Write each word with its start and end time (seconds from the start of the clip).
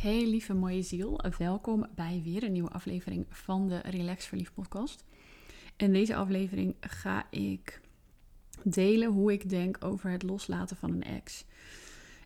Hey 0.00 0.26
lieve 0.26 0.54
mooie 0.54 0.82
ziel, 0.82 1.20
welkom 1.38 1.86
bij 1.94 2.20
weer 2.24 2.42
een 2.42 2.52
nieuwe 2.52 2.70
aflevering 2.70 3.26
van 3.28 3.68
de 3.68 3.78
Relax 3.78 4.26
Verliefd 4.26 4.54
podcast. 4.54 5.04
In 5.76 5.92
deze 5.92 6.14
aflevering 6.14 6.74
ga 6.80 7.26
ik 7.30 7.80
delen 8.62 9.12
hoe 9.12 9.32
ik 9.32 9.48
denk 9.48 9.84
over 9.84 10.10
het 10.10 10.22
loslaten 10.22 10.76
van 10.76 10.90
een 10.90 11.02
ex. 11.02 11.44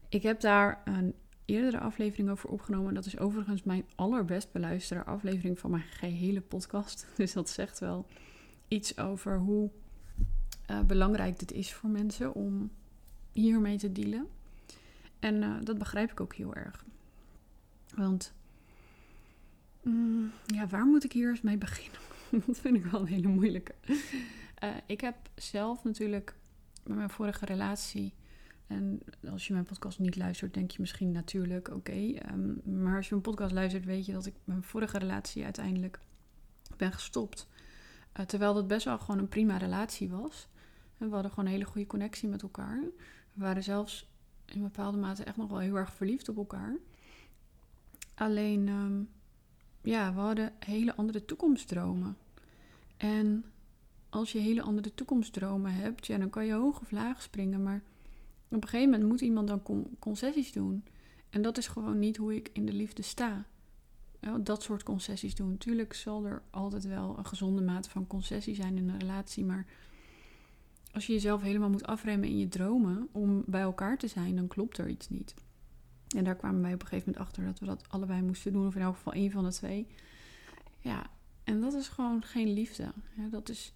Ik 0.08 0.22
heb 0.22 0.40
daar 0.40 0.82
een 0.84 1.14
eerdere 1.44 1.78
aflevering 1.78 2.30
over 2.30 2.48
opgenomen. 2.48 2.94
Dat 2.94 3.06
is 3.06 3.18
overigens 3.18 3.62
mijn 3.62 3.84
allerbest 3.94 4.52
beluisterde 4.52 5.04
aflevering 5.04 5.58
van 5.58 5.70
mijn 5.70 5.82
gehele 5.82 6.40
podcast. 6.40 7.06
Dus 7.16 7.32
dat 7.32 7.50
zegt 7.50 7.78
wel 7.78 8.06
iets 8.68 8.98
over 8.98 9.38
hoe 9.38 9.70
uh, 10.70 10.80
belangrijk 10.80 11.38
dit 11.38 11.52
is 11.52 11.72
voor 11.72 11.90
mensen 11.90 12.34
om 12.34 12.70
hiermee 13.32 13.78
te 13.78 13.92
dealen. 13.92 14.26
En 15.18 15.34
uh, 15.34 15.56
dat 15.62 15.78
begrijp 15.78 16.10
ik 16.10 16.20
ook 16.20 16.34
heel 16.34 16.54
erg. 16.54 16.84
Want 17.96 18.32
mm, 19.82 20.32
ja, 20.46 20.66
waar 20.66 20.86
moet 20.86 21.04
ik 21.04 21.12
hier 21.12 21.28
eens 21.28 21.40
mee 21.40 21.58
beginnen? 21.58 22.00
dat 22.46 22.58
vind 22.58 22.76
ik 22.76 22.84
wel 22.84 23.00
een 23.00 23.06
hele 23.06 23.28
moeilijke. 23.28 23.74
Uh, 24.64 24.74
ik 24.86 25.00
heb 25.00 25.16
zelf 25.34 25.84
natuurlijk 25.84 26.34
met 26.84 26.96
mijn 26.96 27.10
vorige 27.10 27.44
relatie. 27.44 28.14
En 28.66 29.00
als 29.30 29.46
je 29.46 29.52
mijn 29.52 29.64
podcast 29.64 29.98
niet 29.98 30.16
luistert, 30.16 30.54
denk 30.54 30.70
je 30.70 30.80
misschien 30.80 31.10
natuurlijk 31.12 31.68
oké. 31.68 32.12
Um, 32.32 32.60
maar 32.64 32.96
als 32.96 33.08
je 33.08 33.14
mijn 33.14 33.26
podcast 33.26 33.52
luistert, 33.52 33.84
weet 33.84 34.06
je 34.06 34.12
dat 34.12 34.26
ik 34.26 34.34
mijn 34.44 34.62
vorige 34.62 34.98
relatie 34.98 35.44
uiteindelijk 35.44 35.98
ben 36.76 36.92
gestopt. 36.92 37.48
Uh, 38.20 38.26
terwijl 38.26 38.54
dat 38.54 38.66
best 38.66 38.84
wel 38.84 38.98
gewoon 38.98 39.18
een 39.18 39.28
prima 39.28 39.56
relatie 39.56 40.10
was. 40.10 40.48
En 40.98 41.06
we 41.08 41.14
hadden 41.14 41.30
gewoon 41.30 41.46
een 41.46 41.52
hele 41.52 41.64
goede 41.64 41.86
connectie 41.86 42.28
met 42.28 42.42
elkaar. 42.42 42.80
We 43.32 43.42
waren 43.42 43.62
zelfs 43.62 44.08
in 44.44 44.62
bepaalde 44.62 44.98
mate 44.98 45.24
echt 45.24 45.36
nog 45.36 45.50
wel 45.50 45.58
heel 45.58 45.76
erg 45.76 45.92
verliefd 45.92 46.28
op 46.28 46.36
elkaar. 46.36 46.76
Alleen, 48.14 48.68
um, 48.68 49.08
ja, 49.82 50.14
we 50.14 50.20
hadden 50.20 50.52
hele 50.58 50.94
andere 50.94 51.24
toekomstdromen. 51.24 52.16
En 52.96 53.44
als 54.08 54.32
je 54.32 54.38
hele 54.38 54.62
andere 54.62 54.94
toekomstdromen 54.94 55.74
hebt, 55.74 56.06
ja, 56.06 56.18
dan 56.18 56.30
kan 56.30 56.46
je 56.46 56.52
hoog 56.52 56.80
of 56.80 56.90
laag 56.90 57.22
springen. 57.22 57.62
Maar 57.62 57.82
op 58.48 58.62
een 58.62 58.68
gegeven 58.68 58.90
moment 58.90 59.08
moet 59.08 59.20
iemand 59.20 59.48
dan 59.48 59.62
concessies 59.98 60.52
doen. 60.52 60.84
En 61.30 61.42
dat 61.42 61.58
is 61.58 61.66
gewoon 61.66 61.98
niet 61.98 62.16
hoe 62.16 62.34
ik 62.34 62.50
in 62.52 62.66
de 62.66 62.72
liefde 62.72 63.02
sta. 63.02 63.46
Dat 64.40 64.62
soort 64.62 64.82
concessies 64.82 65.34
doen. 65.34 65.58
Tuurlijk 65.58 65.94
zal 65.94 66.26
er 66.26 66.42
altijd 66.50 66.84
wel 66.84 67.18
een 67.18 67.26
gezonde 67.26 67.62
mate 67.62 67.90
van 67.90 68.06
concessie 68.06 68.54
zijn 68.54 68.76
in 68.76 68.88
een 68.88 68.98
relatie. 68.98 69.44
Maar 69.44 69.66
als 70.92 71.06
je 71.06 71.12
jezelf 71.12 71.42
helemaal 71.42 71.70
moet 71.70 71.86
afremmen 71.86 72.28
in 72.28 72.38
je 72.38 72.48
dromen 72.48 73.08
om 73.12 73.42
bij 73.46 73.60
elkaar 73.60 73.98
te 73.98 74.08
zijn, 74.08 74.36
dan 74.36 74.46
klopt 74.46 74.78
er 74.78 74.88
iets 74.88 75.08
niet. 75.08 75.34
En 76.14 76.24
daar 76.24 76.36
kwamen 76.36 76.62
wij 76.62 76.74
op 76.74 76.80
een 76.80 76.86
gegeven 76.86 77.10
moment 77.10 77.26
achter 77.26 77.44
dat 77.44 77.58
we 77.58 77.66
dat 77.66 77.84
allebei 77.88 78.22
moesten 78.22 78.52
doen, 78.52 78.66
of 78.66 78.74
in 78.74 78.82
elk 78.82 78.96
geval 78.96 79.12
één 79.12 79.30
van 79.30 79.44
de 79.44 79.52
twee. 79.52 79.86
Ja, 80.78 81.06
en 81.44 81.60
dat 81.60 81.74
is 81.74 81.88
gewoon 81.88 82.22
geen 82.22 82.52
liefde. 82.52 82.92
Ja, 83.16 83.28
dat 83.30 83.48
is 83.48 83.72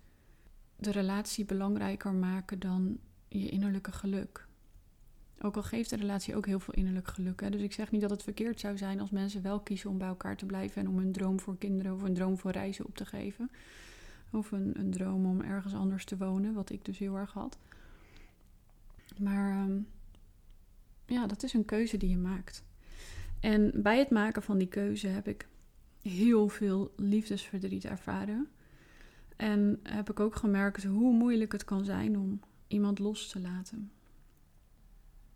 de 0.77 0.91
relatie 0.91 1.45
belangrijker 1.45 2.13
maken 2.13 2.59
dan 2.59 2.99
je 3.29 3.49
innerlijke 3.49 3.93
geluk. 3.93 4.47
Ook 5.41 5.57
al 5.57 5.63
geeft 5.63 5.91
de 5.91 5.97
relatie 5.97 6.37
ook 6.37 6.47
heel 6.47 6.61
veel 6.61 6.75
innerlijk 6.75 7.09
geluk. 7.09 7.41
Hè? 7.41 7.51
Dus 7.51 7.61
ik 7.61 7.73
zeg 7.73 7.91
niet 7.91 8.01
dat 8.01 8.11
het 8.11 8.23
verkeerd 8.23 8.61
zou 8.61 8.77
zijn 8.77 9.01
als 9.01 9.11
mensen 9.11 9.43
wel 9.43 9.61
kiezen 9.61 9.91
om 9.91 9.99
bij 9.99 10.09
elkaar 10.09 10.37
te 10.37 10.47
blijven 10.47 10.83
en 10.83 10.89
om 10.89 10.99
hun 10.99 11.13
droom 11.13 11.41
voor 11.41 11.59
kinderen 11.59 11.95
of 11.95 12.03
een 12.03 12.15
droom 12.15 12.39
voor 12.39 12.51
reizen 12.51 12.87
op 12.87 12.97
te 12.97 13.07
geven. 13.07 13.51
Of 14.31 14.53
een, 14.53 14.79
een 14.79 14.91
droom 14.91 15.27
om 15.27 15.41
ergens 15.41 15.75
anders 15.75 16.05
te 16.05 16.17
wonen, 16.17 16.55
wat 16.55 16.71
ik 16.71 16.85
dus 16.85 16.99
heel 16.99 17.17
erg 17.17 17.33
had. 17.33 17.59
Maar 19.19 19.65
um, 19.65 19.87
ja, 21.09 21.27
dat 21.27 21.43
is 21.43 21.53
een 21.53 21.65
keuze 21.65 21.97
die 21.97 22.11
je 22.11 22.19
maakt. 22.19 22.65
En 23.41 23.73
bij 23.75 23.99
het 23.99 24.11
maken 24.11 24.43
van 24.43 24.59
die 24.59 24.69
keuze 24.69 25.07
heb 25.07 25.29
ik 25.29 25.49
heel 26.03 26.49
veel 26.49 26.93
liefdesverdriet 26.97 27.85
ervaren. 27.85 28.49
En 29.37 29.81
heb 29.83 30.11
ik 30.11 30.21
ook 30.21 30.37
gemerkt 30.37 30.85
hoe 30.85 31.13
moeilijk 31.13 31.53
het 31.53 31.65
kan 31.65 31.85
zijn 31.85 32.19
om 32.19 32.41
iemand 32.69 32.99
los 32.99 33.29
te 33.29 33.41
laten. 33.41 33.91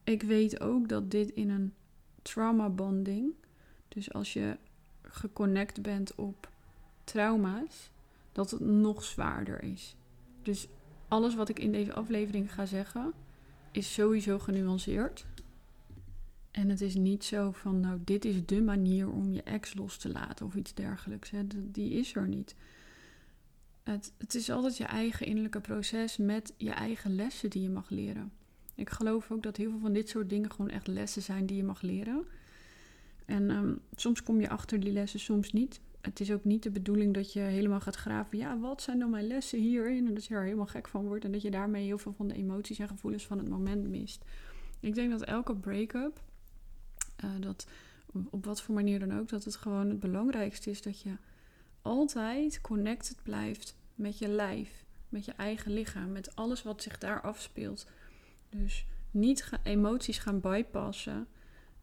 Ik 0.05 0.22
weet 0.22 0.60
ook 0.60 0.88
dat 0.88 1.10
dit 1.10 1.31
in 1.31 1.50
een 1.50 1.75
trauma 2.22 2.69
bonding, 2.69 3.33
dus 3.89 4.12
als 4.12 4.33
je 4.33 4.56
geconnect 5.03 5.83
bent 5.83 6.15
op 6.15 6.50
trauma's, 7.04 7.91
dat 8.33 8.50
het 8.50 8.60
nog 8.60 9.04
zwaarder 9.04 9.62
is. 9.62 9.97
Dus 10.43 10.69
alles 11.09 11.34
wat 11.34 11.49
ik 11.49 11.59
in 11.59 11.72
deze 11.72 11.93
aflevering 11.93 12.54
ga 12.54 12.66
zeggen, 12.66 13.12
is 13.71 13.94
sowieso 13.94 14.39
genuanceerd. 14.39 15.27
En 16.53 16.69
het 16.69 16.81
is 16.81 16.95
niet 16.95 17.25
zo 17.25 17.51
van, 17.51 17.81
nou, 17.81 17.99
dit 18.05 18.25
is 18.25 18.47
de 18.47 18.63
manier 18.63 19.11
om 19.11 19.33
je 19.33 19.43
ex 19.43 19.75
los 19.75 19.97
te 19.97 20.09
laten 20.09 20.47
of 20.47 20.55
iets 20.55 20.75
dergelijks. 20.75 21.31
Hè. 21.31 21.41
Die 21.71 21.93
is 21.93 22.15
er 22.15 22.29
niet. 22.29 22.55
Het, 23.83 24.13
het 24.19 24.35
is 24.35 24.51
altijd 24.51 24.77
je 24.77 24.85
eigen 24.85 25.27
innerlijke 25.27 25.61
proces 25.61 26.17
met 26.17 26.55
je 26.57 26.71
eigen 26.71 27.15
lessen 27.15 27.51
die 27.51 27.63
je 27.63 27.71
mag 27.71 27.91
leren. 27.91 28.33
Ik 28.75 28.91
geloof 28.91 29.31
ook 29.31 29.43
dat 29.43 29.57
heel 29.57 29.71
veel 29.71 29.79
van 29.79 29.93
dit 29.93 30.09
soort 30.09 30.31
dingen 30.31 30.51
gewoon 30.51 30.71
echt 30.71 30.87
lessen 30.87 31.23
zijn 31.23 31.47
die 31.47 31.57
je 31.57 31.65
mag 31.65 31.83
leren. 31.83 32.25
En 33.25 33.51
um, 33.51 33.81
soms 33.97 34.23
kom 34.23 34.41
je 34.41 34.49
achter 34.49 34.81
die 34.81 34.93
lessen, 34.93 35.21
soms 35.21 35.53
niet. 35.53 35.81
Het 36.01 36.21
is 36.21 36.33
ook 36.33 36.45
niet 36.45 36.63
de 36.63 36.71
bedoeling 36.71 37.15
dat 37.15 37.33
je 37.33 37.41
helemaal 37.41 37.81
gaat 37.81 37.97
graven. 37.97 38.39
Ja, 38.39 38.59
wat 38.59 38.83
zijn 38.83 38.99
dan 38.99 39.11
mijn 39.11 39.27
lessen 39.27 39.59
hierin? 39.59 40.07
En 40.07 40.15
dat 40.15 40.25
je 40.25 40.34
er 40.34 40.43
helemaal 40.43 40.67
gek 40.67 40.89
van 40.89 41.07
wordt. 41.07 41.25
En 41.25 41.33
dat 41.33 41.43
je 41.43 41.51
daarmee 41.51 41.84
heel 41.84 41.99
veel 41.99 42.13
van 42.13 42.29
de 42.29 42.34
emoties 42.34 42.79
en 42.79 42.89
gevoelens 42.89 43.27
van 43.27 43.39
het 43.39 43.49
moment 43.49 43.89
mist. 43.89 44.25
Ik 44.81 44.95
denk 44.95 45.11
dat 45.11 45.23
elke 45.23 45.57
break-up 45.57 46.21
uh, 47.25 47.31
dat 47.41 47.66
op 48.31 48.44
wat 48.44 48.62
voor 48.62 48.75
manier 48.75 48.99
dan 48.99 49.19
ook, 49.19 49.28
dat 49.28 49.44
het 49.44 49.56
gewoon 49.56 49.88
het 49.88 50.00
belangrijkste 50.00 50.71
is 50.71 50.83
dat 50.83 51.00
je 51.00 51.16
altijd 51.83 52.60
connected 52.60 53.22
blijft 53.22 53.77
met 53.94 54.19
je 54.19 54.28
lijf, 54.28 54.84
met 55.09 55.25
je 55.25 55.33
eigen 55.33 55.72
lichaam, 55.72 56.12
met 56.12 56.37
alles 56.37 56.62
wat 56.62 56.83
zich 56.83 56.99
daar 56.99 57.21
afspeelt. 57.21 57.87
Dus 58.50 58.87
niet 59.10 59.50
emoties 59.62 60.19
gaan 60.19 60.41
bypassen 60.41 61.27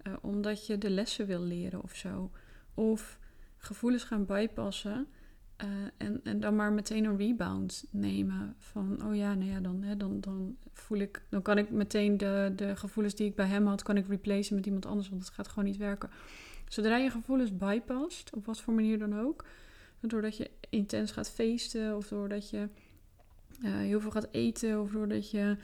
uh, 0.03 0.13
omdat 0.21 0.67
je 0.67 0.77
de 0.77 0.89
lessen 0.89 1.25
wil 1.25 1.41
leren 1.41 1.83
of 1.83 1.95
zo. 1.95 2.31
Of 2.73 3.19
gevoelens 3.57 4.03
gaan 4.03 4.25
bypassen 4.25 5.07
uh, 5.63 5.69
en, 5.97 6.21
en 6.23 6.39
dan 6.39 6.55
maar 6.55 6.73
meteen 6.73 7.05
een 7.05 7.17
rebound 7.17 7.85
nemen. 7.89 8.55
Van, 8.57 9.05
oh 9.05 9.15
ja, 9.15 9.33
nou 9.33 9.51
ja, 9.51 9.59
dan, 9.59 9.83
hè, 9.83 9.97
dan, 9.97 10.21
dan 10.21 10.57
voel 10.73 10.97
ik... 10.97 11.21
Dan 11.29 11.41
kan 11.41 11.57
ik 11.57 11.69
meteen 11.69 12.17
de, 12.17 12.53
de 12.55 12.75
gevoelens 12.75 13.15
die 13.15 13.27
ik 13.27 13.35
bij 13.35 13.45
hem 13.45 13.67
had... 13.67 13.83
kan 13.83 13.97
ik 13.97 14.07
replacen 14.07 14.55
met 14.55 14.65
iemand 14.65 14.85
anders, 14.85 15.09
want 15.09 15.21
het 15.21 15.33
gaat 15.33 15.47
gewoon 15.47 15.65
niet 15.65 15.77
werken. 15.77 16.09
Zodra 16.67 16.97
je 16.97 17.09
gevoelens 17.09 17.57
bypast, 17.57 18.35
op 18.35 18.45
wat 18.45 18.61
voor 18.61 18.73
manier 18.73 18.99
dan 18.99 19.19
ook... 19.19 19.45
doordat 19.99 20.37
je 20.37 20.49
intens 20.69 21.11
gaat 21.11 21.29
feesten... 21.29 21.95
of 21.95 22.07
doordat 22.07 22.49
je 22.49 22.67
uh, 23.61 23.71
heel 23.71 24.01
veel 24.01 24.11
gaat 24.11 24.27
eten... 24.31 24.81
of 24.81 24.91
doordat 24.91 25.31
je 25.31 25.57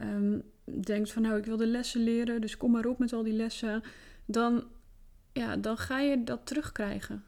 um, 0.00 0.42
denkt 0.64 1.12
van... 1.12 1.22
nou, 1.22 1.38
ik 1.38 1.44
wil 1.44 1.56
de 1.56 1.66
lessen 1.66 2.00
leren, 2.00 2.40
dus 2.40 2.56
kom 2.56 2.70
maar 2.70 2.86
op 2.86 2.98
met 2.98 3.12
al 3.12 3.22
die 3.22 3.32
lessen... 3.32 3.82
dan, 4.24 4.64
ja, 5.32 5.56
dan 5.56 5.76
ga 5.76 6.00
je 6.00 6.24
dat 6.24 6.46
terugkrijgen 6.46 7.24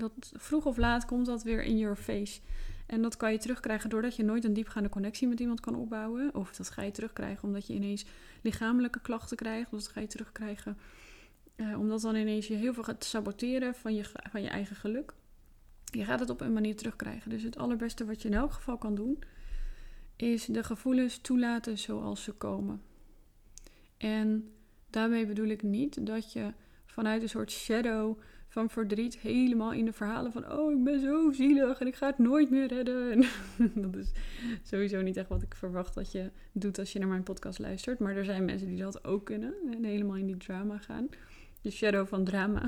dat 0.00 0.32
vroeg 0.36 0.66
of 0.66 0.76
laat 0.76 1.04
komt 1.04 1.26
dat 1.26 1.42
weer 1.42 1.62
in 1.62 1.78
your 1.78 1.96
face. 1.96 2.40
En 2.86 3.02
dat 3.02 3.16
kan 3.16 3.32
je 3.32 3.38
terugkrijgen 3.38 3.90
doordat 3.90 4.16
je 4.16 4.24
nooit 4.24 4.44
een 4.44 4.52
diepgaande 4.52 4.88
connectie 4.88 5.28
met 5.28 5.40
iemand 5.40 5.60
kan 5.60 5.74
opbouwen. 5.74 6.34
Of 6.34 6.56
dat 6.56 6.70
ga 6.70 6.82
je 6.82 6.90
terugkrijgen 6.90 7.48
omdat 7.48 7.66
je 7.66 7.74
ineens 7.74 8.04
lichamelijke 8.42 9.00
klachten 9.00 9.36
krijgt. 9.36 9.72
Of 9.72 9.82
dat 9.82 9.92
ga 9.92 10.00
je 10.00 10.06
terugkrijgen 10.06 10.76
uh, 11.60 11.78
omdat 11.78 12.00
dan 12.00 12.14
ineens 12.14 12.46
je 12.46 12.54
heel 12.54 12.74
veel 12.74 12.82
gaat 12.82 13.04
saboteren 13.04 13.74
van 13.74 13.94
je, 13.94 14.04
van 14.30 14.42
je 14.42 14.48
eigen 14.48 14.76
geluk. 14.76 15.14
Je 15.84 16.04
gaat 16.04 16.20
het 16.20 16.30
op 16.30 16.40
een 16.40 16.52
manier 16.52 16.76
terugkrijgen. 16.76 17.30
Dus 17.30 17.42
het 17.42 17.58
allerbeste 17.58 18.04
wat 18.04 18.22
je 18.22 18.28
in 18.28 18.34
elk 18.34 18.52
geval 18.52 18.78
kan 18.78 18.94
doen, 18.94 19.18
is 20.16 20.44
de 20.44 20.62
gevoelens 20.62 21.18
toelaten 21.18 21.78
zoals 21.78 22.22
ze 22.22 22.32
komen. 22.32 22.82
En 23.96 24.52
daarmee 24.90 25.26
bedoel 25.26 25.48
ik 25.48 25.62
niet 25.62 26.06
dat 26.06 26.32
je 26.32 26.52
vanuit 26.86 27.22
een 27.22 27.28
soort 27.28 27.50
shadow 27.50 28.18
van 28.50 28.70
verdriet 28.70 29.18
helemaal 29.18 29.72
in 29.72 29.84
de 29.84 29.92
verhalen 29.92 30.32
van 30.32 30.52
oh, 30.52 30.72
ik 30.72 30.84
ben 30.84 31.00
zo 31.00 31.32
zielig 31.32 31.80
en 31.80 31.86
ik 31.86 31.94
ga 31.94 32.06
het 32.06 32.18
nooit 32.18 32.50
meer 32.50 32.66
redden. 32.66 33.24
dat 33.82 33.96
is 33.96 34.12
sowieso 34.62 35.02
niet 35.02 35.16
echt 35.16 35.28
wat 35.28 35.42
ik 35.42 35.54
verwacht 35.54 35.94
dat 35.94 36.12
je 36.12 36.30
doet 36.52 36.78
als 36.78 36.92
je 36.92 36.98
naar 36.98 37.08
mijn 37.08 37.22
podcast 37.22 37.58
luistert. 37.58 37.98
Maar 37.98 38.16
er 38.16 38.24
zijn 38.24 38.44
mensen 38.44 38.68
die 38.68 38.78
dat 38.78 39.04
ook 39.04 39.24
kunnen 39.24 39.54
en 39.70 39.84
helemaal 39.84 40.16
in 40.16 40.26
die 40.26 40.36
drama 40.36 40.78
gaan. 40.78 41.08
De 41.62 41.70
shadow 41.70 42.06
van 42.06 42.24
drama. 42.24 42.60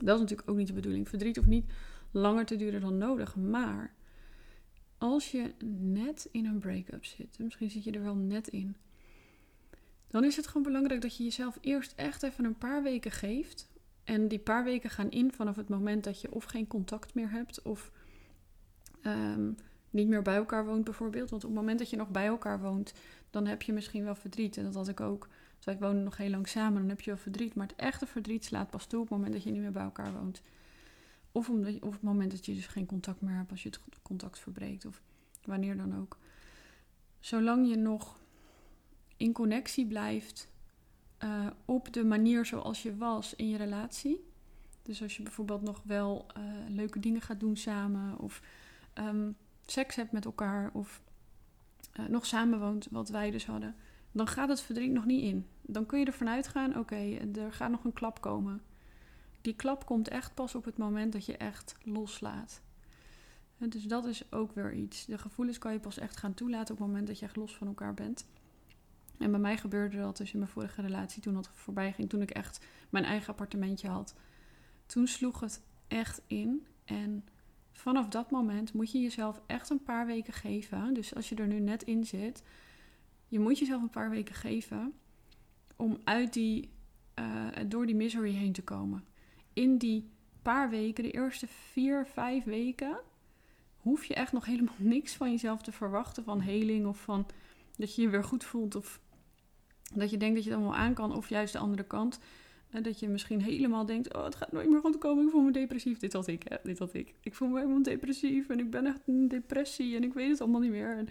Dat 0.00 0.14
is 0.14 0.20
natuurlijk 0.20 0.50
ook 0.50 0.56
niet 0.56 0.66
de 0.66 0.72
bedoeling. 0.72 1.08
Verdriet 1.08 1.36
hoeft 1.36 1.48
niet 1.48 1.72
langer 2.10 2.46
te 2.46 2.56
duren 2.56 2.80
dan 2.80 2.98
nodig. 2.98 3.36
Maar 3.36 3.94
als 4.98 5.30
je 5.30 5.54
net 5.74 6.28
in 6.32 6.46
een 6.46 6.58
break-up 6.58 7.04
zit, 7.04 7.38
misschien 7.38 7.70
zit 7.70 7.84
je 7.84 7.90
er 7.90 8.02
wel 8.02 8.16
net 8.16 8.48
in, 8.48 8.76
dan 10.08 10.24
is 10.24 10.36
het 10.36 10.46
gewoon 10.46 10.62
belangrijk 10.62 11.00
dat 11.00 11.16
je 11.16 11.24
jezelf 11.24 11.58
eerst 11.60 11.92
echt 11.96 12.22
even 12.22 12.44
een 12.44 12.58
paar 12.58 12.82
weken 12.82 13.10
geeft 13.10 13.74
en 14.06 14.28
die 14.28 14.38
paar 14.38 14.64
weken 14.64 14.90
gaan 14.90 15.10
in 15.10 15.32
vanaf 15.32 15.56
het 15.56 15.68
moment 15.68 16.04
dat 16.04 16.20
je 16.20 16.32
of 16.32 16.44
geen 16.44 16.66
contact 16.66 17.14
meer 17.14 17.30
hebt 17.30 17.62
of 17.62 17.90
um, 19.06 19.56
niet 19.90 20.08
meer 20.08 20.22
bij 20.22 20.36
elkaar 20.36 20.64
woont 20.64 20.84
bijvoorbeeld. 20.84 21.30
Want 21.30 21.44
op 21.44 21.50
het 21.50 21.58
moment 21.58 21.78
dat 21.78 21.90
je 21.90 21.96
nog 21.96 22.08
bij 22.08 22.26
elkaar 22.26 22.60
woont, 22.60 22.92
dan 23.30 23.46
heb 23.46 23.62
je 23.62 23.72
misschien 23.72 24.04
wel 24.04 24.14
verdriet. 24.14 24.56
En 24.56 24.64
dat 24.64 24.74
had 24.74 24.88
ik 24.88 25.00
ook 25.00 25.28
wij 25.64 25.78
wonen 25.78 26.02
nog 26.02 26.16
heel 26.16 26.30
lang 26.30 26.48
samen, 26.48 26.80
dan 26.80 26.88
heb 26.88 27.00
je 27.00 27.10
wel 27.10 27.20
verdriet. 27.20 27.54
Maar 27.54 27.66
het 27.66 27.76
echte 27.76 28.06
verdriet 28.06 28.44
slaat 28.44 28.70
pas 28.70 28.86
toe 28.86 29.00
op 29.00 29.08
het 29.08 29.16
moment 29.16 29.32
dat 29.32 29.42
je 29.42 29.50
niet 29.50 29.60
meer 29.60 29.72
bij 29.72 29.82
elkaar 29.82 30.12
woont. 30.12 30.42
Of, 31.32 31.48
omdat 31.48 31.82
of 31.82 31.92
het 31.92 32.02
moment 32.02 32.30
dat 32.30 32.46
je 32.46 32.54
dus 32.54 32.66
geen 32.66 32.86
contact 32.86 33.20
meer 33.20 33.34
hebt 33.34 33.50
als 33.50 33.62
je 33.62 33.68
het 33.68 33.80
contact 34.02 34.38
verbreekt. 34.38 34.84
Of 34.84 35.02
wanneer 35.44 35.76
dan 35.76 35.98
ook. 36.00 36.18
Zolang 37.20 37.68
je 37.68 37.76
nog 37.76 38.20
in 39.16 39.32
connectie 39.32 39.86
blijft 39.86 40.48
uh, 41.24 41.46
op 41.64 41.92
de 41.92 42.04
manier 42.04 42.46
zoals 42.46 42.82
je 42.82 42.96
was 42.96 43.34
in 43.34 43.48
je 43.48 43.56
relatie. 43.56 44.24
Dus 44.82 45.02
als 45.02 45.16
je 45.16 45.22
bijvoorbeeld 45.22 45.62
nog 45.62 45.82
wel 45.84 46.26
uh, 46.36 46.42
leuke 46.68 47.00
dingen 47.00 47.20
gaat 47.20 47.40
doen 47.40 47.56
samen. 47.56 48.18
Of 48.18 48.42
um, 48.94 49.36
seks 49.66 49.96
hebt 49.96 50.12
met 50.12 50.24
elkaar. 50.24 50.70
Of 50.72 51.00
uh, 52.00 52.06
nog 52.06 52.26
samenwoont, 52.26 52.86
wat 52.90 53.08
wij 53.08 53.30
dus 53.30 53.46
hadden 53.46 53.74
dan 54.16 54.26
gaat 54.26 54.48
het 54.48 54.60
verdriet 54.60 54.92
nog 54.92 55.04
niet 55.04 55.22
in. 55.22 55.46
Dan 55.62 55.86
kun 55.86 55.98
je 55.98 56.04
ervan 56.04 56.28
uitgaan, 56.28 56.78
oké, 56.78 57.18
er 57.34 57.52
gaat 57.52 57.70
nog 57.70 57.84
een 57.84 57.92
klap 57.92 58.20
komen. 58.20 58.62
Die 59.40 59.54
klap 59.54 59.86
komt 59.86 60.08
echt 60.08 60.34
pas 60.34 60.54
op 60.54 60.64
het 60.64 60.76
moment 60.76 61.12
dat 61.12 61.26
je 61.26 61.36
echt 61.36 61.74
loslaat. 61.82 62.62
dus 63.58 63.84
dat 63.84 64.06
is 64.06 64.32
ook 64.32 64.52
weer 64.52 64.74
iets. 64.74 65.04
De 65.04 65.18
gevoelens 65.18 65.58
kan 65.58 65.72
je 65.72 65.80
pas 65.80 65.98
echt 65.98 66.16
gaan 66.16 66.34
toelaten 66.34 66.74
op 66.74 66.80
het 66.80 66.88
moment 66.88 67.06
dat 67.06 67.18
je 67.18 67.24
echt 67.24 67.36
los 67.36 67.56
van 67.56 67.66
elkaar 67.66 67.94
bent. 67.94 68.26
En 69.18 69.30
bij 69.30 69.40
mij 69.40 69.56
gebeurde 69.56 69.96
dat 69.96 70.16
dus 70.16 70.32
in 70.32 70.38
mijn 70.38 70.50
vorige 70.50 70.80
relatie 70.80 71.22
toen 71.22 71.34
dat 71.34 71.50
voorbij 71.52 71.92
ging, 71.92 72.08
toen 72.08 72.22
ik 72.22 72.30
echt 72.30 72.66
mijn 72.90 73.04
eigen 73.04 73.28
appartementje 73.28 73.88
had. 73.88 74.14
Toen 74.86 75.06
sloeg 75.06 75.40
het 75.40 75.62
echt 75.88 76.22
in. 76.26 76.66
En 76.84 77.24
vanaf 77.72 78.08
dat 78.08 78.30
moment 78.30 78.72
moet 78.72 78.92
je 78.92 79.00
jezelf 79.00 79.40
echt 79.46 79.70
een 79.70 79.82
paar 79.82 80.06
weken 80.06 80.32
geven. 80.32 80.94
Dus 80.94 81.14
als 81.14 81.28
je 81.28 81.34
er 81.34 81.46
nu 81.46 81.60
net 81.60 81.82
in 81.82 82.04
zit, 82.04 82.42
je 83.28 83.38
moet 83.38 83.58
jezelf 83.58 83.82
een 83.82 83.90
paar 83.90 84.10
weken 84.10 84.34
geven 84.34 84.94
om 85.76 85.98
uit 86.04 86.32
die, 86.32 86.70
uh, 87.18 87.46
door 87.66 87.86
die 87.86 87.94
misery 87.94 88.32
heen 88.32 88.52
te 88.52 88.62
komen. 88.62 89.04
In 89.52 89.78
die 89.78 90.10
paar 90.42 90.70
weken, 90.70 91.04
de 91.04 91.10
eerste 91.10 91.46
vier, 91.46 92.06
vijf 92.06 92.44
weken, 92.44 92.98
hoef 93.76 94.04
je 94.04 94.14
echt 94.14 94.32
nog 94.32 94.44
helemaal 94.44 94.74
niks 94.94 95.14
van 95.14 95.30
jezelf 95.30 95.62
te 95.62 95.72
verwachten 95.72 96.24
van 96.24 96.40
heling 96.40 96.86
of 96.86 97.00
van 97.00 97.26
dat 97.76 97.94
je 97.94 98.02
je 98.02 98.08
weer 98.08 98.24
goed 98.24 98.44
voelt 98.44 98.74
of 98.74 99.00
dat 99.94 100.10
je 100.10 100.16
denkt 100.16 100.34
dat 100.34 100.44
je 100.44 100.50
het 100.50 100.58
allemaal 100.58 100.78
aan 100.78 100.94
kan 100.94 101.14
of 101.14 101.28
juist 101.28 101.52
de 101.52 101.58
andere 101.58 101.84
kant. 101.84 102.18
Uh, 102.74 102.82
dat 102.82 103.00
je 103.00 103.08
misschien 103.08 103.42
helemaal 103.42 103.86
denkt, 103.86 104.14
oh 104.14 104.24
het 104.24 104.34
gaat 104.34 104.52
nooit 104.52 104.68
meer 104.68 104.80
goed 104.80 104.98
komen, 104.98 105.24
ik 105.24 105.30
voel 105.30 105.42
me 105.42 105.52
depressief. 105.52 105.98
Dit 105.98 106.12
had 106.12 106.26
ik, 106.26 106.42
hè? 106.48 106.56
dit 106.62 106.78
had 106.78 106.94
ik. 106.94 107.14
Ik 107.20 107.34
voel 107.34 107.48
me 107.48 107.58
helemaal 107.58 107.82
depressief 107.82 108.48
en 108.48 108.58
ik 108.58 108.70
ben 108.70 108.86
echt 108.86 109.00
in 109.06 109.28
depressie 109.28 109.96
en 109.96 110.02
ik 110.02 110.12
weet 110.12 110.30
het 110.30 110.40
allemaal 110.40 110.60
niet 110.60 110.70
meer. 110.70 110.96
En 110.96 111.08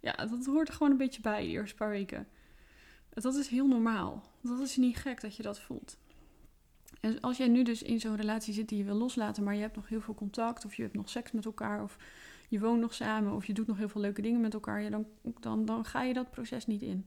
ja, 0.00 0.12
dat 0.12 0.46
hoort 0.46 0.68
er 0.68 0.74
gewoon 0.74 0.92
een 0.92 0.98
beetje 0.98 1.20
bij, 1.20 1.42
de 1.42 1.48
eerste 1.48 1.76
paar 1.76 1.90
weken. 1.90 2.26
Dat 3.10 3.34
is 3.34 3.48
heel 3.48 3.66
normaal. 3.66 4.22
Dat 4.40 4.60
is 4.60 4.76
niet 4.76 4.96
gek 4.96 5.20
dat 5.20 5.36
je 5.36 5.42
dat 5.42 5.60
voelt. 5.60 5.96
En 7.00 7.20
als 7.20 7.36
jij 7.36 7.48
nu 7.48 7.62
dus 7.62 7.82
in 7.82 8.00
zo'n 8.00 8.16
relatie 8.16 8.54
zit 8.54 8.68
die 8.68 8.78
je 8.78 8.84
wil 8.84 8.94
loslaten, 8.94 9.44
maar 9.44 9.54
je 9.54 9.60
hebt 9.60 9.76
nog 9.76 9.88
heel 9.88 10.00
veel 10.00 10.14
contact, 10.14 10.64
of 10.64 10.74
je 10.74 10.82
hebt 10.82 10.94
nog 10.94 11.08
seks 11.08 11.32
met 11.32 11.44
elkaar, 11.44 11.82
of 11.82 11.96
je 12.48 12.60
woont 12.60 12.80
nog 12.80 12.94
samen, 12.94 13.32
of 13.32 13.46
je 13.46 13.52
doet 13.52 13.66
nog 13.66 13.76
heel 13.76 13.88
veel 13.88 14.00
leuke 14.00 14.22
dingen 14.22 14.40
met 14.40 14.54
elkaar, 14.54 14.82
ja, 14.82 14.90
dan, 14.90 15.06
dan, 15.40 15.64
dan 15.64 15.84
ga 15.84 16.02
je 16.02 16.14
dat 16.14 16.30
proces 16.30 16.66
niet 16.66 16.82
in. 16.82 17.06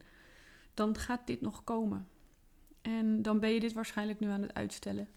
Dan 0.77 0.97
gaat 0.97 1.27
dit 1.27 1.41
nog 1.41 1.63
komen. 1.63 2.07
En 2.81 3.21
dan 3.21 3.39
ben 3.39 3.49
je 3.49 3.59
dit 3.59 3.73
waarschijnlijk 3.73 4.19
nu 4.19 4.27
aan 4.27 4.41
het 4.41 4.53
uitstellen. 4.53 5.07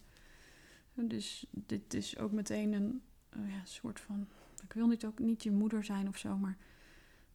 Dus 0.93 1.45
dit 1.49 1.93
is 1.93 2.17
ook 2.17 2.31
meteen 2.31 2.73
een 2.73 3.01
oh 3.37 3.49
ja, 3.49 3.65
soort 3.65 3.99
van. 3.99 4.27
Ik 4.63 4.73
wil 4.73 4.87
niet 4.87 5.05
ook 5.05 5.19
niet 5.19 5.43
je 5.43 5.51
moeder 5.51 5.83
zijn 5.83 6.07
of 6.07 6.17
zo, 6.17 6.37
maar 6.37 6.57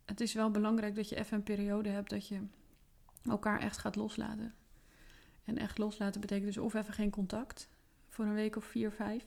het 0.05 0.20
is 0.20 0.32
wel 0.32 0.50
belangrijk 0.50 0.94
dat 0.94 1.08
je 1.08 1.17
even 1.17 1.37
een 1.37 1.43
periode 1.43 1.88
hebt 1.88 2.11
dat 2.11 2.28
je 2.28 2.40
elkaar 3.25 3.61
echt 3.61 3.78
gaat 3.78 3.96
loslaten. 3.96 4.55
En 5.44 5.58
echt 5.58 5.78
loslaten 5.78 6.20
betekent 6.20 6.46
dus 6.46 6.58
of 6.58 6.75
even 6.75 6.94
geen 6.94 7.11
contact 7.11 7.69
voor 8.08 8.25
een 8.25 8.34
week 8.34 8.56
of 8.56 8.64
vier, 8.64 8.93
vijf. 8.93 9.26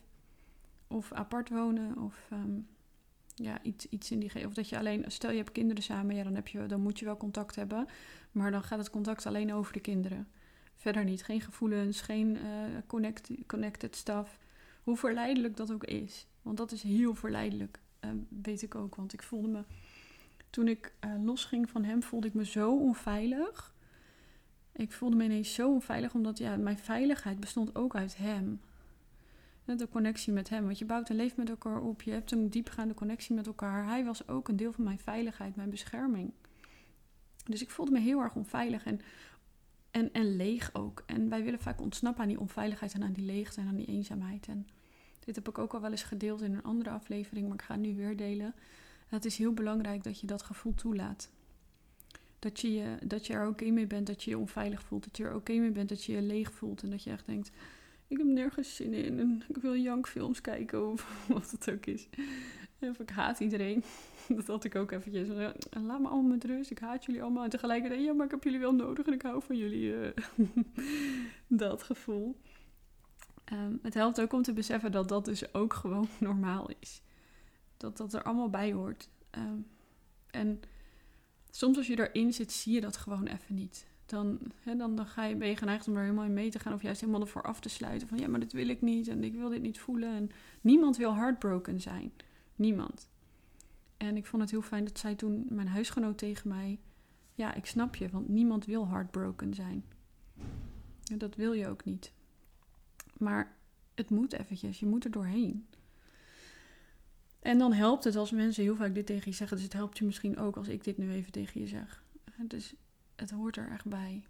Of 0.88 1.12
apart 1.14 1.50
wonen 1.50 1.98
of 1.98 2.30
um, 2.34 2.68
ja, 3.42 3.64
iets, 3.64 3.90
iets 3.90 4.12
in 4.12 4.20
die... 4.20 4.46
Of 4.46 4.54
dat 4.54 4.70
je 4.70 4.78
alleen... 4.78 5.04
Stel 5.08 5.32
je 5.32 5.38
hebt 5.38 5.52
kinderen 5.52 5.84
samen, 5.84 6.16
ja, 6.16 6.24
dan, 6.24 6.36
heb 6.36 6.48
je, 6.48 6.66
dan 6.66 6.82
moet 6.82 7.00
je 7.00 7.06
wel 7.06 7.18
contact 7.18 7.56
hebben. 7.56 7.88
Maar 8.32 8.52
dan 8.52 8.64
gaat 8.64 8.80
het 8.80 8.90
contact 8.90 9.26
alleen 9.26 9.54
over 9.54 9.74
de 9.74 9.80
kinderen. 9.80 10.28
Verder 10.76 11.04
niet. 11.04 11.24
Geen 11.24 11.42
gevoelens, 11.42 12.02
geen 12.02 12.36
uh, 12.36 12.42
connect, 12.88 13.30
connected 13.48 13.96
stuff. 13.96 14.40
Hoe 14.84 14.98
verleidelijk 14.98 15.58
dat 15.58 15.72
ook 15.72 15.84
is. 15.84 16.28
Want 16.42 16.58
dat 16.58 16.72
is 16.72 16.84
heel 16.84 17.16
verleidelijk. 17.16 17.80
Uh, 18.06 18.12
weet 18.44 18.62
ik 18.62 18.76
ook, 18.76 18.96
want 18.96 19.14
ik 19.14 19.24
voelde 19.24 19.48
me 19.48 19.64
toen 20.50 20.68
ik 20.68 20.94
uh, 21.06 21.24
losging 21.24 21.70
van 21.70 21.84
hem, 21.84 22.04
voelde 22.04 22.28
ik 22.28 22.34
me 22.34 22.46
zo 22.46 22.78
onveilig. 22.78 23.74
Ik 24.72 24.92
voelde 24.92 25.16
me 25.16 25.24
ineens 25.24 25.54
zo 25.54 25.72
onveilig, 25.72 26.14
omdat 26.14 26.38
ja, 26.38 26.56
mijn 26.56 26.78
veiligheid 26.78 27.40
bestond 27.40 27.76
ook 27.76 27.96
uit 27.96 28.18
hem. 28.18 28.62
De 29.78 29.90
connectie 29.90 30.34
met 30.34 30.50
hem. 30.50 30.66
Want 30.66 30.80
je 30.80 30.86
bouwt 30.86 31.10
een 31.10 31.16
leven 31.16 31.36
met 31.38 31.50
elkaar 31.50 31.82
op. 31.82 32.02
Je 32.02 32.12
hebt 32.12 32.32
een 32.32 32.50
diepgaande 32.50 32.94
connectie 32.94 33.36
met 33.36 33.48
elkaar. 33.48 33.86
Hij 33.86 34.06
was 34.06 34.28
ook 34.28 34.48
een 34.48 34.56
deel 34.56 34.72
van 34.72 34.84
mijn 34.84 35.00
veiligheid, 35.00 35.56
mijn 35.56 35.70
bescherming. 35.70 36.32
Dus 37.46 37.62
ik 37.62 37.70
voelde 37.70 37.92
me 37.92 38.00
heel 38.00 38.20
erg 38.20 38.36
onveilig 38.36 38.86
en, 38.86 39.02
en, 39.92 40.14
en 40.14 40.36
leeg 40.36 40.70
ook. 40.74 41.04
En 41.06 41.30
wij 41.30 41.44
willen 41.44 41.60
vaak 41.60 41.82
ontsnappen 41.82 42.22
aan 42.22 42.30
die 42.30 42.40
onveiligheid 42.40 42.94
en 42.94 43.04
aan 43.04 43.14
die 43.14 43.26
leegte 43.26 43.62
en 43.62 43.68
aan 43.68 43.76
die 43.76 43.88
eenzaamheid. 43.88 44.48
En 44.48 44.68
dit 45.20 45.36
heb 45.36 45.48
ik 45.48 45.58
ook 45.58 45.74
al 45.74 45.82
wel 45.82 45.92
eens 45.92 46.04
gedeeld 46.04 46.42
in 46.42 46.54
een 46.54 46.64
andere 46.64 46.90
aflevering, 46.90 47.48
maar 47.48 47.58
ik 47.58 47.62
ga 47.62 47.74
het 47.74 47.82
nu 47.82 47.96
weer 47.96 48.18
delen 48.18 48.54
het 49.10 49.26
is 49.26 49.38
heel 49.38 49.54
belangrijk 49.54 50.04
dat 50.04 50.20
je 50.20 50.28
dat 50.28 50.44
gevoel 50.44 50.74
toelaat. 50.74 51.30
Dat 52.40 52.60
je, 52.60 52.98
dat 53.04 53.28
je 53.28 53.34
er 53.34 53.48
oké 53.48 53.66
mee 53.66 53.88
bent 53.88 54.08
dat 54.08 54.24
je 54.24 54.30
je 54.30 54.38
onveilig 54.38 54.82
voelt. 54.82 55.04
Dat 55.04 55.18
je 55.18 55.24
er 55.24 55.36
oké 55.36 55.54
mee 55.54 55.72
bent 55.72 55.90
dat 55.90 56.04
je 56.04 56.12
je 56.12 56.22
leeg 56.22 56.52
voelt. 56.52 56.84
En 56.84 56.90
dat 56.90 57.04
je 57.04 57.10
echt 57.10 57.26
denkt, 57.26 57.52
ik 58.10 58.18
heb 58.18 58.28
nergens 58.28 58.76
zin 58.76 58.94
in. 58.94 59.20
En 59.20 59.44
ik 59.48 59.58
wil 59.58 59.76
jankfilms 59.76 60.42
kijken 60.42 60.92
of 60.92 61.18
wat 61.28 61.52
het 61.52 61.72
ook 61.72 61.86
is. 61.86 62.08
Of 62.80 63.00
ik 63.00 63.10
haat 63.10 63.40
iedereen. 63.40 63.84
Dat 64.36 64.48
had 64.48 64.64
ik 64.64 64.76
ook 64.76 64.92
eventjes. 64.92 65.28
Laat 65.70 66.00
me 66.00 66.08
allemaal 66.08 66.22
met 66.22 66.44
rust. 66.44 66.72
Ik 66.72 66.80
haat 66.80 67.06
jullie 67.06 67.22
allemaal. 67.22 67.44
En 67.44 67.50
tegelijkertijd, 67.50 68.02
ja, 68.02 68.14
maar 68.14 68.26
ik 68.26 68.32
heb 68.32 68.44
jullie 68.44 68.60
wel 68.60 68.74
nodig 68.74 69.06
en 69.06 69.14
ik 69.14 69.22
hou 69.22 69.42
van 69.44 69.58
jullie. 69.58 69.92
Uh, 69.92 70.08
dat 71.48 71.84
gevoel. 71.84 72.36
Um, 73.54 73.80
het 73.82 73.94
helpt 73.94 74.22
ook 74.22 74.34
om 74.34 74.42
te 74.42 74.54
beseffen 74.54 74.92
dat 74.92 75.10
dat 75.10 75.26
dus 75.26 75.54
ook 75.54 75.74
gewoon 75.74 76.08
normaal 76.20 76.70
is. 76.80 77.02
Dat 77.78 77.98
dat 77.98 78.14
er 78.14 78.24
allemaal 78.24 78.50
bij 78.50 78.74
hoort. 78.74 79.10
Ehm, 79.30 79.60
en 80.32 80.60
soms 81.52 81.78
als 81.78 81.88
je 81.88 82.10
erin 82.10 82.34
zit, 82.34 82.52
zie 82.52 82.74
je 82.74 82.82
dat 82.82 82.98
gewoon 82.98 83.28
even 83.28 83.56
niet. 83.56 83.88
Dan, 84.10 84.40
hè, 84.60 84.76
dan, 84.76 84.96
dan 84.96 85.06
ga 85.06 85.26
je, 85.26 85.36
ben 85.36 85.48
je 85.48 85.56
geneigd 85.56 85.88
om 85.88 85.96
er 85.96 86.02
helemaal 86.02 86.26
in 86.26 86.34
mee 86.34 86.50
te 86.50 86.60
gaan. 86.60 86.74
Of 86.74 86.82
juist 86.82 87.02
helemaal 87.02 87.22
ervoor 87.22 87.44
af 87.44 87.60
te 87.60 87.70
sluiten. 87.70 88.08
Van 88.08 88.18
ja, 88.18 88.28
maar 88.28 88.40
dit 88.40 88.54
wil 88.54 88.68
ik 88.70 88.82
niet. 88.82 89.08
En 89.08 89.24
ik 89.24 89.34
wil 89.34 89.50
dit 89.50 89.62
niet 89.62 89.80
voelen. 89.80 90.16
En 90.16 90.32
niemand 90.62 90.98
wil 90.98 91.16
heartbroken 91.16 91.82
zijn. 91.82 92.12
Niemand. 92.56 93.10
En 93.98 94.18
ik 94.18 94.26
vond 94.26 94.42
het 94.42 94.52
heel 94.52 94.62
fijn 94.62 94.84
dat 94.84 95.00
zij 95.00 95.16
toen, 95.16 95.46
mijn 95.50 95.68
huisgenoot 95.68 96.18
tegen 96.18 96.50
mij... 96.50 96.80
Ja, 97.34 97.54
ik 97.54 97.66
snap 97.66 97.96
je, 97.96 98.10
want 98.10 98.30
niemand 98.30 98.66
wil 98.66 98.88
heartbroken 98.88 99.54
zijn. 99.54 99.86
Dat 101.18 101.36
wil 101.36 101.54
je 101.54 101.68
ook 101.68 101.84
niet. 101.84 102.12
Maar 103.18 103.56
het 103.96 104.10
moet 104.10 104.34
eventjes. 104.34 104.80
Je 104.80 104.86
moet 104.86 105.04
er 105.04 105.12
doorheen. 105.12 105.68
En 107.40 107.58
dan 107.58 107.74
helpt 107.74 108.04
het 108.04 108.16
als 108.16 108.32
mensen 108.32 108.64
heel 108.64 108.76
vaak 108.76 108.94
dit 108.94 109.06
tegen 109.06 109.32
je 109.32 109.38
zeggen. 109.38 109.58
Dus 109.58 109.66
het 109.66 109.76
helpt 109.76 109.98
je 109.98 110.06
misschien 110.06 110.38
ook 110.38 110.58
als 110.58 110.68
ik 110.68 110.84
dit 110.84 110.98
nu 110.98 111.12
even 111.12 111.32
tegen 111.32 111.62
je 111.62 111.68
zeg. 111.68 112.04
Dus 112.38 112.76
het 113.20 113.32
hoort 113.32 113.58
er 113.58 113.70
echt 113.72 113.86
bij. 113.86 114.24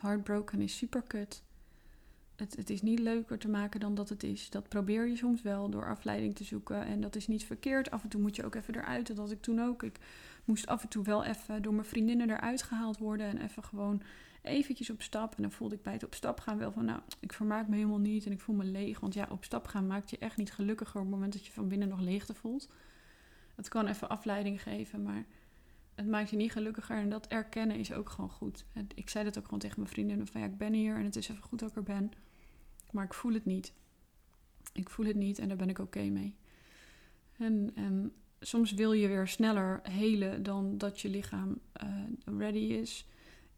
Heartbroken 0.00 0.60
is 0.60 0.76
super 0.76 1.02
kut. 1.02 1.42
Het, 2.36 2.56
het 2.56 2.70
is 2.70 2.82
niet 2.82 2.98
leuker 2.98 3.38
te 3.38 3.48
maken 3.48 3.80
dan 3.80 3.94
dat 3.94 4.08
het 4.08 4.22
is. 4.22 4.50
Dat 4.50 4.68
probeer 4.68 5.06
je 5.06 5.16
soms 5.16 5.42
wel 5.42 5.70
door 5.70 5.88
afleiding 5.88 6.34
te 6.34 6.44
zoeken. 6.44 6.84
En 6.84 7.00
dat 7.00 7.16
is 7.16 7.28
niet 7.28 7.44
verkeerd. 7.44 7.90
Af 7.90 8.02
en 8.02 8.08
toe 8.08 8.20
moet 8.20 8.36
je 8.36 8.44
ook 8.44 8.54
even 8.54 8.74
eruit. 8.74 9.06
Dat 9.06 9.16
had 9.16 9.30
ik 9.30 9.42
toen 9.42 9.60
ook. 9.60 9.82
Ik 9.82 9.98
moest 10.44 10.66
af 10.66 10.82
en 10.82 10.88
toe 10.88 11.04
wel 11.04 11.24
even 11.24 11.62
door 11.62 11.74
mijn 11.74 11.86
vriendinnen 11.86 12.30
eruit 12.30 12.62
gehaald 12.62 12.98
worden. 12.98 13.26
En 13.26 13.38
even 13.38 13.64
gewoon 13.64 14.02
eventjes 14.42 14.90
op 14.90 15.02
stap. 15.02 15.36
En 15.36 15.42
dan 15.42 15.52
voelde 15.52 15.74
ik 15.74 15.82
bij 15.82 15.92
het 15.92 16.04
op 16.04 16.14
stap 16.14 16.40
gaan 16.40 16.58
wel 16.58 16.72
van, 16.72 16.84
nou, 16.84 17.00
ik 17.20 17.32
vermaak 17.32 17.68
me 17.68 17.76
helemaal 17.76 17.98
niet 17.98 18.26
en 18.26 18.32
ik 18.32 18.40
voel 18.40 18.56
me 18.56 18.64
leeg. 18.64 19.00
Want 19.00 19.14
ja, 19.14 19.26
op 19.30 19.44
stap 19.44 19.66
gaan 19.66 19.86
maakt 19.86 20.10
je 20.10 20.18
echt 20.18 20.36
niet 20.36 20.52
gelukkiger 20.52 21.00
op 21.00 21.06
het 21.06 21.14
moment 21.14 21.32
dat 21.32 21.46
je 21.46 21.52
van 21.52 21.68
binnen 21.68 21.88
nog 21.88 22.00
leegte 22.00 22.34
voelt. 22.34 22.68
Het 23.54 23.68
kan 23.68 23.86
even 23.86 24.08
afleiding 24.08 24.62
geven, 24.62 25.02
maar 25.02 25.24
het 25.98 26.08
maakt 26.08 26.30
je 26.30 26.36
niet 26.36 26.52
gelukkiger. 26.52 26.96
En 26.96 27.08
dat 27.08 27.26
erkennen 27.26 27.76
is 27.76 27.92
ook 27.92 28.10
gewoon 28.10 28.30
goed. 28.30 28.64
Ik 28.94 29.08
zei 29.08 29.24
dat 29.24 29.38
ook 29.38 29.44
gewoon 29.44 29.58
tegen 29.58 29.80
mijn 29.80 29.92
vriendinnen 29.92 30.26
van, 30.26 30.40
ja, 30.40 30.46
ik 30.46 30.58
ben 30.58 30.72
hier 30.72 30.96
en 30.96 31.04
het 31.04 31.16
is 31.16 31.28
even 31.28 31.42
goed 31.42 31.58
dat 31.58 31.70
ik 31.70 31.76
er 31.76 31.82
ben. 31.82 32.10
Maar 32.90 33.04
ik 33.04 33.14
voel 33.14 33.32
het 33.32 33.44
niet. 33.44 33.72
Ik 34.72 34.90
voel 34.90 35.06
het 35.06 35.16
niet 35.16 35.38
en 35.38 35.48
daar 35.48 35.56
ben 35.56 35.68
ik 35.68 35.78
oké 35.78 36.02
mee. 36.02 36.36
En, 37.38 37.72
en 37.74 38.12
soms 38.40 38.72
wil 38.72 38.92
je 38.92 39.08
weer 39.08 39.28
sneller 39.28 39.80
helen 39.82 40.42
dan 40.42 40.78
dat 40.78 41.00
je 41.00 41.08
lichaam 41.08 41.58
uh, 41.82 42.38
ready 42.38 42.58
is. 42.58 43.06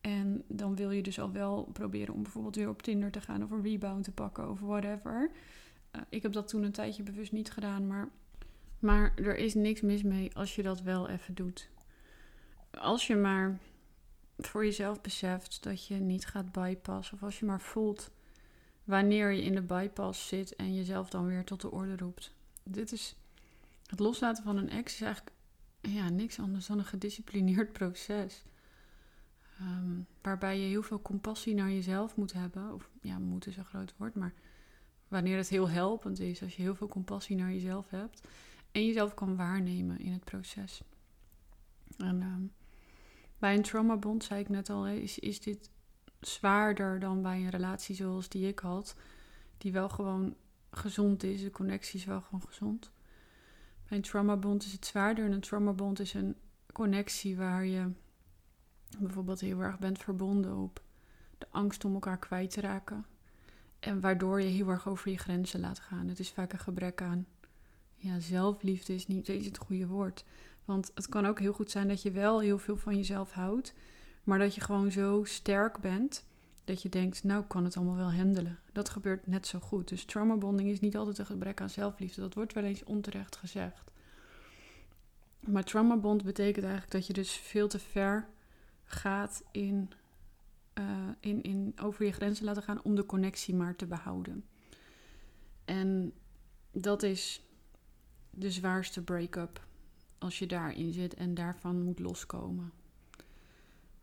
En 0.00 0.42
dan 0.48 0.76
wil 0.76 0.90
je 0.90 1.02
dus 1.02 1.20
al 1.20 1.32
wel 1.32 1.64
proberen 1.72 2.14
om 2.14 2.22
bijvoorbeeld 2.22 2.56
weer 2.56 2.68
op 2.68 2.82
Tinder 2.82 3.10
te 3.10 3.20
gaan 3.20 3.42
of 3.42 3.50
een 3.50 3.62
rebound 3.62 4.04
te 4.04 4.12
pakken 4.12 4.50
of 4.50 4.60
whatever. 4.60 5.30
Uh, 5.96 6.02
ik 6.08 6.22
heb 6.22 6.32
dat 6.32 6.48
toen 6.48 6.62
een 6.62 6.72
tijdje 6.72 7.02
bewust 7.02 7.32
niet 7.32 7.50
gedaan, 7.50 7.86
maar, 7.86 8.08
maar 8.78 9.12
er 9.16 9.36
is 9.36 9.54
niks 9.54 9.80
mis 9.80 10.02
mee 10.02 10.36
als 10.36 10.54
je 10.54 10.62
dat 10.62 10.82
wel 10.82 11.08
even 11.08 11.34
doet. 11.34 11.70
Als 12.70 13.06
je 13.06 13.16
maar 13.16 13.58
voor 14.38 14.64
jezelf 14.64 15.00
beseft 15.00 15.62
dat 15.62 15.86
je 15.86 15.94
niet 15.94 16.26
gaat 16.26 16.52
bypassen. 16.52 17.14
Of 17.14 17.22
als 17.22 17.38
je 17.38 17.46
maar 17.46 17.60
voelt 17.60 18.10
wanneer 18.84 19.30
je 19.30 19.42
in 19.42 19.54
de 19.54 19.62
bypass 19.62 20.28
zit 20.28 20.56
en 20.56 20.74
jezelf 20.74 21.10
dan 21.10 21.26
weer 21.26 21.44
tot 21.44 21.60
de 21.60 21.70
orde 21.70 21.96
roept. 21.96 22.34
Dit 22.62 22.92
is 22.92 23.16
het 23.86 23.98
loslaten 23.98 24.44
van 24.44 24.56
een 24.56 24.70
ex 24.70 24.94
is 24.94 25.00
eigenlijk 25.00 25.36
ja, 25.80 26.08
niks 26.08 26.38
anders 26.38 26.66
dan 26.66 26.78
een 26.78 26.84
gedisciplineerd 26.84 27.72
proces. 27.78 28.44
Ehm, 29.58 30.00
waarbij 30.22 30.60
je 30.60 30.66
heel 30.66 30.82
veel 30.82 31.02
compassie 31.02 31.54
naar 31.54 31.70
jezelf 31.70 32.16
moet 32.16 32.32
hebben. 32.32 32.74
Of 32.74 32.90
ja, 33.02 33.18
moet 33.18 33.46
is 33.46 33.56
een 33.56 33.64
groot 33.64 33.94
woord, 33.96 34.14
maar 34.14 34.32
wanneer 35.08 35.36
het 35.36 35.48
heel 35.48 35.68
helpend 35.68 36.20
is, 36.20 36.42
als 36.42 36.56
je 36.56 36.62
heel 36.62 36.74
veel 36.74 36.88
compassie 36.88 37.36
naar 37.36 37.52
jezelf 37.52 37.90
hebt 37.90 38.20
en 38.72 38.86
jezelf 38.86 39.14
kan 39.14 39.36
waarnemen 39.36 39.98
in 39.98 40.12
het 40.12 40.24
proces. 40.24 40.82
En 41.98 42.22
ehm, 42.22 42.42
bij 43.40 43.54
een 43.54 43.62
traumabond, 43.62 44.24
zei 44.24 44.40
ik 44.40 44.48
net 44.48 44.70
al, 44.70 44.86
is, 44.86 45.18
is 45.18 45.40
dit 45.40 45.70
zwaarder 46.20 46.98
dan 46.98 47.22
bij 47.22 47.36
een 47.36 47.50
relatie 47.50 47.94
zoals 47.94 48.28
die 48.28 48.48
ik 48.48 48.58
had, 48.58 48.94
die 49.58 49.72
wel 49.72 49.88
gewoon 49.88 50.34
gezond 50.70 51.22
is. 51.22 51.42
De 51.42 51.50
connectie 51.50 51.98
is 51.98 52.04
wel 52.04 52.20
gewoon 52.20 52.42
gezond. 52.46 52.90
Bij 53.88 53.98
een 53.98 54.04
traumabond 54.04 54.64
is 54.64 54.72
het 54.72 54.86
zwaarder. 54.86 55.24
En 55.24 55.32
een 55.32 55.40
traumabond 55.40 56.00
is 56.00 56.14
een 56.14 56.36
connectie 56.72 57.36
waar 57.36 57.64
je 57.64 57.90
bijvoorbeeld 58.98 59.40
heel 59.40 59.60
erg 59.60 59.78
bent 59.78 59.98
verbonden 59.98 60.56
op 60.56 60.82
de 61.38 61.46
angst 61.50 61.84
om 61.84 61.94
elkaar 61.94 62.18
kwijt 62.18 62.50
te 62.50 62.60
raken. 62.60 63.06
En 63.78 64.00
waardoor 64.00 64.40
je 64.40 64.48
heel 64.48 64.68
erg 64.68 64.88
over 64.88 65.10
je 65.10 65.18
grenzen 65.18 65.60
laat 65.60 65.78
gaan. 65.78 66.08
Het 66.08 66.18
is 66.18 66.30
vaak 66.30 66.52
een 66.52 66.58
gebrek 66.58 67.02
aan. 67.02 67.26
Ja, 67.94 68.18
zelfliefde 68.18 68.94
is 68.94 69.06
niet 69.06 69.28
eens 69.28 69.46
het 69.46 69.58
goede 69.58 69.86
woord. 69.86 70.24
Want 70.64 70.90
het 70.94 71.08
kan 71.08 71.26
ook 71.26 71.38
heel 71.38 71.52
goed 71.52 71.70
zijn 71.70 71.88
dat 71.88 72.02
je 72.02 72.10
wel 72.10 72.40
heel 72.40 72.58
veel 72.58 72.76
van 72.76 72.96
jezelf 72.96 73.32
houdt. 73.32 73.74
Maar 74.24 74.38
dat 74.38 74.54
je 74.54 74.60
gewoon 74.60 74.90
zo 74.90 75.24
sterk 75.24 75.80
bent 75.80 76.24
dat 76.64 76.82
je 76.82 76.88
denkt, 76.88 77.24
nou 77.24 77.44
kan 77.44 77.64
het 77.64 77.76
allemaal 77.76 77.96
wel 77.96 78.12
handelen. 78.12 78.58
Dat 78.72 78.88
gebeurt 78.88 79.26
net 79.26 79.46
zo 79.46 79.58
goed. 79.58 79.88
Dus 79.88 80.04
traumabonding 80.04 80.68
is 80.68 80.80
niet 80.80 80.96
altijd 80.96 81.18
een 81.18 81.26
gebrek 81.26 81.60
aan 81.60 81.70
zelfliefde. 81.70 82.20
Dat 82.20 82.34
wordt 82.34 82.52
wel 82.52 82.64
eens 82.64 82.84
onterecht 82.84 83.36
gezegd. 83.36 83.90
Maar 85.40 85.64
traumabond 85.64 86.24
betekent 86.24 86.64
eigenlijk 86.64 86.92
dat 86.92 87.06
je 87.06 87.12
dus 87.12 87.32
veel 87.32 87.68
te 87.68 87.78
ver 87.78 88.28
gaat 88.84 89.44
in, 89.50 89.90
uh, 90.78 90.84
in, 91.20 91.42
in 91.42 91.72
over 91.82 92.04
je 92.04 92.12
grenzen 92.12 92.44
laten 92.44 92.62
gaan 92.62 92.82
om 92.82 92.94
de 92.94 93.06
connectie 93.06 93.54
maar 93.54 93.76
te 93.76 93.86
behouden. 93.86 94.44
En 95.64 96.12
dat 96.72 97.02
is 97.02 97.44
de 98.30 98.50
zwaarste 98.50 99.02
break-up 99.02 99.66
als 100.20 100.38
je 100.38 100.46
daarin 100.46 100.92
zit 100.92 101.14
en 101.14 101.34
daarvan 101.34 101.82
moet 101.82 101.98
loskomen. 101.98 102.72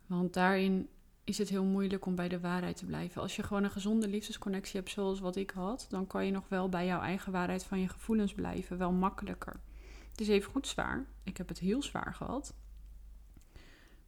Want 0.06 0.34
daarin 0.34 0.88
is 1.24 1.38
het 1.38 1.48
heel 1.48 1.64
moeilijk 1.64 2.06
om 2.06 2.14
bij 2.14 2.28
de 2.28 2.40
waarheid 2.40 2.76
te 2.76 2.84
blijven. 2.84 3.22
Als 3.22 3.36
je 3.36 3.42
gewoon 3.42 3.64
een 3.64 3.70
gezonde 3.70 4.08
liefdesconnectie 4.08 4.80
hebt 4.80 4.92
zoals 4.92 5.20
wat 5.20 5.36
ik 5.36 5.50
had, 5.50 5.86
dan 5.88 6.06
kan 6.06 6.26
je 6.26 6.32
nog 6.32 6.48
wel 6.48 6.68
bij 6.68 6.86
jouw 6.86 7.00
eigen 7.00 7.32
waarheid 7.32 7.64
van 7.64 7.80
je 7.80 7.88
gevoelens 7.88 8.34
blijven. 8.34 8.78
Wel 8.78 8.92
makkelijker. 8.92 9.60
Het 10.10 10.20
is 10.20 10.28
even 10.28 10.50
goed 10.50 10.66
zwaar. 10.66 11.06
Ik 11.22 11.36
heb 11.36 11.48
het 11.48 11.58
heel 11.58 11.82
zwaar 11.82 12.14
gehad. 12.14 12.54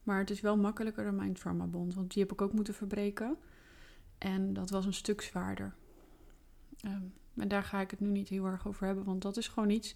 Maar 0.02 0.18
het 0.18 0.30
is 0.30 0.40
wel 0.40 0.56
makkelijker 0.56 1.04
dan 1.04 1.16
mijn 1.16 1.32
traumabond. 1.32 1.94
Want 1.94 2.12
die 2.12 2.22
heb 2.22 2.32
ik 2.32 2.42
ook 2.42 2.52
moeten 2.52 2.74
verbreken. 2.74 3.36
En 4.18 4.52
dat 4.52 4.70
was 4.70 4.86
een 4.86 4.94
stuk 4.94 5.20
zwaarder. 5.20 5.74
Um, 6.86 7.12
en 7.36 7.48
daar 7.48 7.62
ga 7.62 7.80
ik 7.80 7.90
het 7.90 8.00
nu 8.00 8.10
niet 8.10 8.28
heel 8.28 8.46
erg 8.46 8.66
over 8.66 8.86
hebben. 8.86 9.04
Want 9.04 9.22
dat 9.22 9.36
is 9.36 9.48
gewoon 9.48 9.70
iets. 9.70 9.94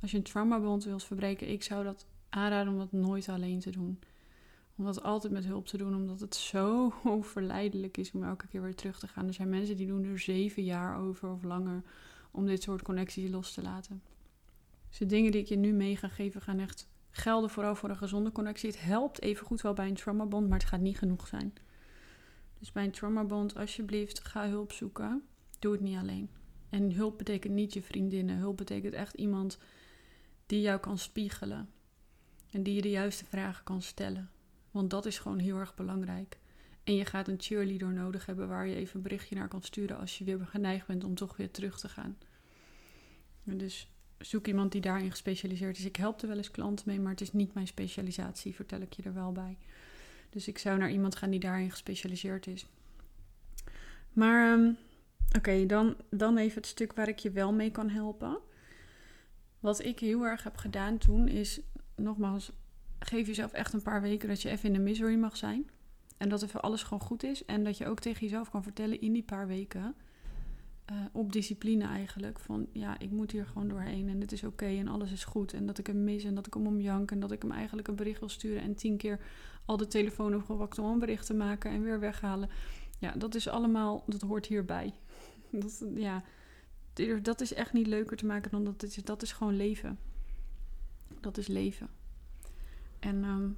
Als 0.00 0.10
je 0.10 0.16
een 0.16 0.22
traumabond 0.22 0.84
wilt 0.84 1.04
verbreken, 1.04 1.48
ik 1.48 1.62
zou 1.62 1.84
dat 1.84 2.06
aanraden 2.28 2.72
om 2.72 2.78
dat 2.78 2.92
nooit 2.92 3.28
alleen 3.28 3.60
te 3.60 3.70
doen. 3.70 3.98
Om 4.76 4.84
dat 4.84 5.02
altijd 5.02 5.32
met 5.32 5.44
hulp 5.44 5.66
te 5.66 5.76
doen, 5.76 5.94
omdat 5.94 6.20
het 6.20 6.34
zo 6.34 6.92
verleidelijk 7.20 7.96
is 7.96 8.12
om 8.12 8.24
elke 8.24 8.46
keer 8.46 8.62
weer 8.62 8.74
terug 8.74 8.98
te 8.98 9.08
gaan. 9.08 9.26
Er 9.26 9.34
zijn 9.34 9.48
mensen 9.48 9.76
die 9.76 9.86
doen 9.86 10.04
er 10.04 10.18
zeven 10.18 10.64
jaar 10.64 10.98
over 10.98 11.30
of 11.30 11.42
langer 11.42 11.82
om 12.30 12.46
dit 12.46 12.62
soort 12.62 12.82
connecties 12.82 13.30
los 13.30 13.52
te 13.52 13.62
laten. 13.62 14.02
Dus 14.88 14.98
de 14.98 15.06
dingen 15.06 15.32
die 15.32 15.40
ik 15.40 15.48
je 15.48 15.56
nu 15.56 15.72
mee 15.72 15.96
ga 15.96 16.08
geven 16.08 16.40
gaan 16.40 16.58
echt 16.58 16.88
gelden 17.10 17.50
vooral 17.50 17.74
voor 17.74 17.88
een 17.88 17.96
gezonde 17.96 18.32
connectie. 18.32 18.70
Het 18.70 18.82
helpt 18.82 19.22
even 19.22 19.46
goed 19.46 19.60
wel 19.60 19.72
bij 19.72 19.88
een 19.88 19.94
traumabond, 19.94 20.48
maar 20.48 20.58
het 20.58 20.68
gaat 20.68 20.80
niet 20.80 20.98
genoeg 20.98 21.26
zijn. 21.26 21.54
Dus 22.58 22.72
bij 22.72 22.84
een 22.84 22.90
traumabond, 22.90 23.56
alsjeblieft, 23.56 24.24
ga 24.24 24.48
hulp 24.48 24.72
zoeken. 24.72 25.22
Doe 25.58 25.72
het 25.72 25.80
niet 25.80 25.98
alleen. 25.98 26.30
En 26.68 26.92
hulp 26.92 27.18
betekent 27.18 27.54
niet 27.54 27.72
je 27.72 27.82
vriendinnen. 27.82 28.36
Hulp 28.36 28.56
betekent 28.56 28.94
echt 28.94 29.14
iemand 29.14 29.58
die 30.48 30.60
jou 30.60 30.80
kan 30.80 30.98
spiegelen. 30.98 31.68
En 32.50 32.62
die 32.62 32.74
je 32.74 32.82
de 32.82 32.90
juiste 32.90 33.24
vragen 33.24 33.64
kan 33.64 33.82
stellen. 33.82 34.30
Want 34.70 34.90
dat 34.90 35.06
is 35.06 35.18
gewoon 35.18 35.38
heel 35.38 35.56
erg 35.56 35.74
belangrijk. 35.74 36.38
En 36.84 36.94
je 36.94 37.04
gaat 37.04 37.28
een 37.28 37.40
cheerleader 37.40 37.92
nodig 37.92 38.26
hebben 38.26 38.48
waar 38.48 38.66
je 38.66 38.74
even 38.74 38.96
een 38.96 39.02
berichtje 39.02 39.34
naar 39.34 39.48
kan 39.48 39.62
sturen 39.62 39.98
als 39.98 40.18
je 40.18 40.24
weer 40.24 40.46
geneigd 40.46 40.86
bent 40.86 41.04
om 41.04 41.14
toch 41.14 41.36
weer 41.36 41.50
terug 41.50 41.80
te 41.80 41.88
gaan. 41.88 42.18
dus 43.42 43.90
zoek 44.18 44.46
iemand 44.46 44.72
die 44.72 44.80
daarin 44.80 45.10
gespecialiseerd 45.10 45.78
is. 45.78 45.84
Ik 45.84 45.96
help 45.96 46.22
er 46.22 46.28
wel 46.28 46.36
eens 46.36 46.50
klanten 46.50 46.88
mee, 46.88 47.00
maar 47.00 47.10
het 47.10 47.20
is 47.20 47.32
niet 47.32 47.54
mijn 47.54 47.66
specialisatie, 47.66 48.54
vertel 48.54 48.80
ik 48.80 48.92
je 48.92 49.02
er 49.02 49.14
wel 49.14 49.32
bij. 49.32 49.58
Dus 50.30 50.48
ik 50.48 50.58
zou 50.58 50.78
naar 50.78 50.90
iemand 50.90 51.16
gaan 51.16 51.30
die 51.30 51.40
daarin 51.40 51.70
gespecialiseerd 51.70 52.46
is. 52.46 52.66
Maar 54.12 54.52
um, 54.52 54.76
oké, 55.36 55.66
dan, 55.66 55.96
dan 56.10 56.36
even 56.36 56.56
het 56.56 56.66
stuk 56.66 56.92
waar 56.92 57.08
ik 57.08 57.18
je 57.18 57.30
wel 57.30 57.52
mee 57.52 57.70
kan 57.70 57.88
helpen. 57.88 58.38
Wat 59.60 59.84
ik 59.84 59.98
heel 59.98 60.26
erg 60.26 60.42
heb 60.42 60.56
gedaan 60.56 60.98
toen 60.98 61.28
is, 61.28 61.60
nogmaals, 61.96 62.52
geef 62.98 63.26
jezelf 63.26 63.52
echt 63.52 63.72
een 63.72 63.82
paar 63.82 64.02
weken 64.02 64.28
dat 64.28 64.42
je 64.42 64.48
even 64.48 64.66
in 64.66 64.72
de 64.72 64.78
misery 64.78 65.14
mag 65.14 65.36
zijn. 65.36 65.70
En 66.16 66.28
dat 66.28 66.42
even 66.42 66.60
alles 66.60 66.82
gewoon 66.82 67.00
goed 67.00 67.22
is. 67.22 67.44
En 67.44 67.64
dat 67.64 67.78
je 67.78 67.86
ook 67.86 68.00
tegen 68.00 68.20
jezelf 68.20 68.50
kan 68.50 68.62
vertellen 68.62 69.00
in 69.00 69.12
die 69.12 69.22
paar 69.22 69.46
weken. 69.46 69.94
Uh, 70.92 70.96
op 71.12 71.32
discipline 71.32 71.84
eigenlijk. 71.84 72.38
Van 72.38 72.66
ja, 72.72 72.98
ik 72.98 73.10
moet 73.10 73.30
hier 73.30 73.46
gewoon 73.46 73.68
doorheen. 73.68 74.08
En 74.08 74.18
dit 74.18 74.32
is 74.32 74.44
oké. 74.44 74.66
en 74.66 74.88
alles 74.88 75.12
is 75.12 75.24
goed. 75.24 75.52
En 75.52 75.66
dat 75.66 75.78
ik 75.78 75.86
hem 75.86 76.04
mis. 76.04 76.24
En 76.24 76.34
dat 76.34 76.46
ik 76.46 76.54
hem 76.54 76.66
omjank. 76.66 77.10
En 77.10 77.20
dat 77.20 77.32
ik 77.32 77.42
hem 77.42 77.52
eigenlijk 77.52 77.88
een 77.88 77.94
bericht 77.94 78.20
wil 78.20 78.28
sturen. 78.28 78.62
En 78.62 78.74
tien 78.74 78.96
keer 78.96 79.20
al 79.64 79.76
de 79.76 79.86
telefoon 79.86 80.34
opgewakt 80.34 80.78
om 80.78 80.86
een 80.86 80.98
bericht 80.98 81.26
te 81.26 81.34
maken. 81.34 81.70
En 81.70 81.82
weer 81.82 82.00
weghalen. 82.00 82.48
Ja, 82.98 83.12
dat 83.12 83.34
is 83.34 83.48
allemaal. 83.48 84.02
Dat 84.06 84.20
hoort 84.20 84.46
hierbij. 84.46 84.94
Dat, 85.50 85.84
ja, 85.94 86.22
dat 87.22 87.40
is 87.40 87.54
echt 87.54 87.72
niet 87.72 87.86
leuker 87.86 88.16
te 88.16 88.26
maken 88.26 88.50
dan 88.50 88.64
dat. 88.64 88.82
Is, 88.82 88.94
dat 88.94 89.22
is 89.22 89.32
gewoon 89.32 89.56
leven. 89.56 89.98
Dat 91.20 91.38
is 91.38 91.46
leven. 91.46 91.88
En 92.98 93.24
um, 93.24 93.56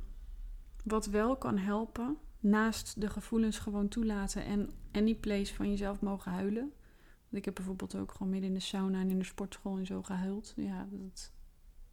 wat 0.85 1.06
wel 1.06 1.37
kan 1.37 1.59
helpen, 1.59 2.16
naast 2.40 3.00
de 3.00 3.11
gevoelens 3.11 3.59
gewoon 3.59 3.88
toelaten 3.88 4.44
en 4.44 4.70
any 4.92 5.14
place 5.14 5.54
van 5.54 5.70
jezelf 5.70 6.00
mogen 6.00 6.32
huilen. 6.32 6.73
Want 7.20 7.37
ik 7.37 7.44
heb 7.44 7.54
bijvoorbeeld 7.54 7.94
ook 7.94 8.12
gewoon 8.12 8.32
midden 8.32 8.49
in 8.49 8.54
de 8.54 8.62
sauna 8.62 9.00
en 9.00 9.11
in 9.11 9.18
de 9.18 9.25
sportschool 9.25 9.76
en 9.76 9.87
zo 9.87 10.02
gehuild. 10.02 10.52
Ja, 10.56 10.88
dat, 10.90 11.32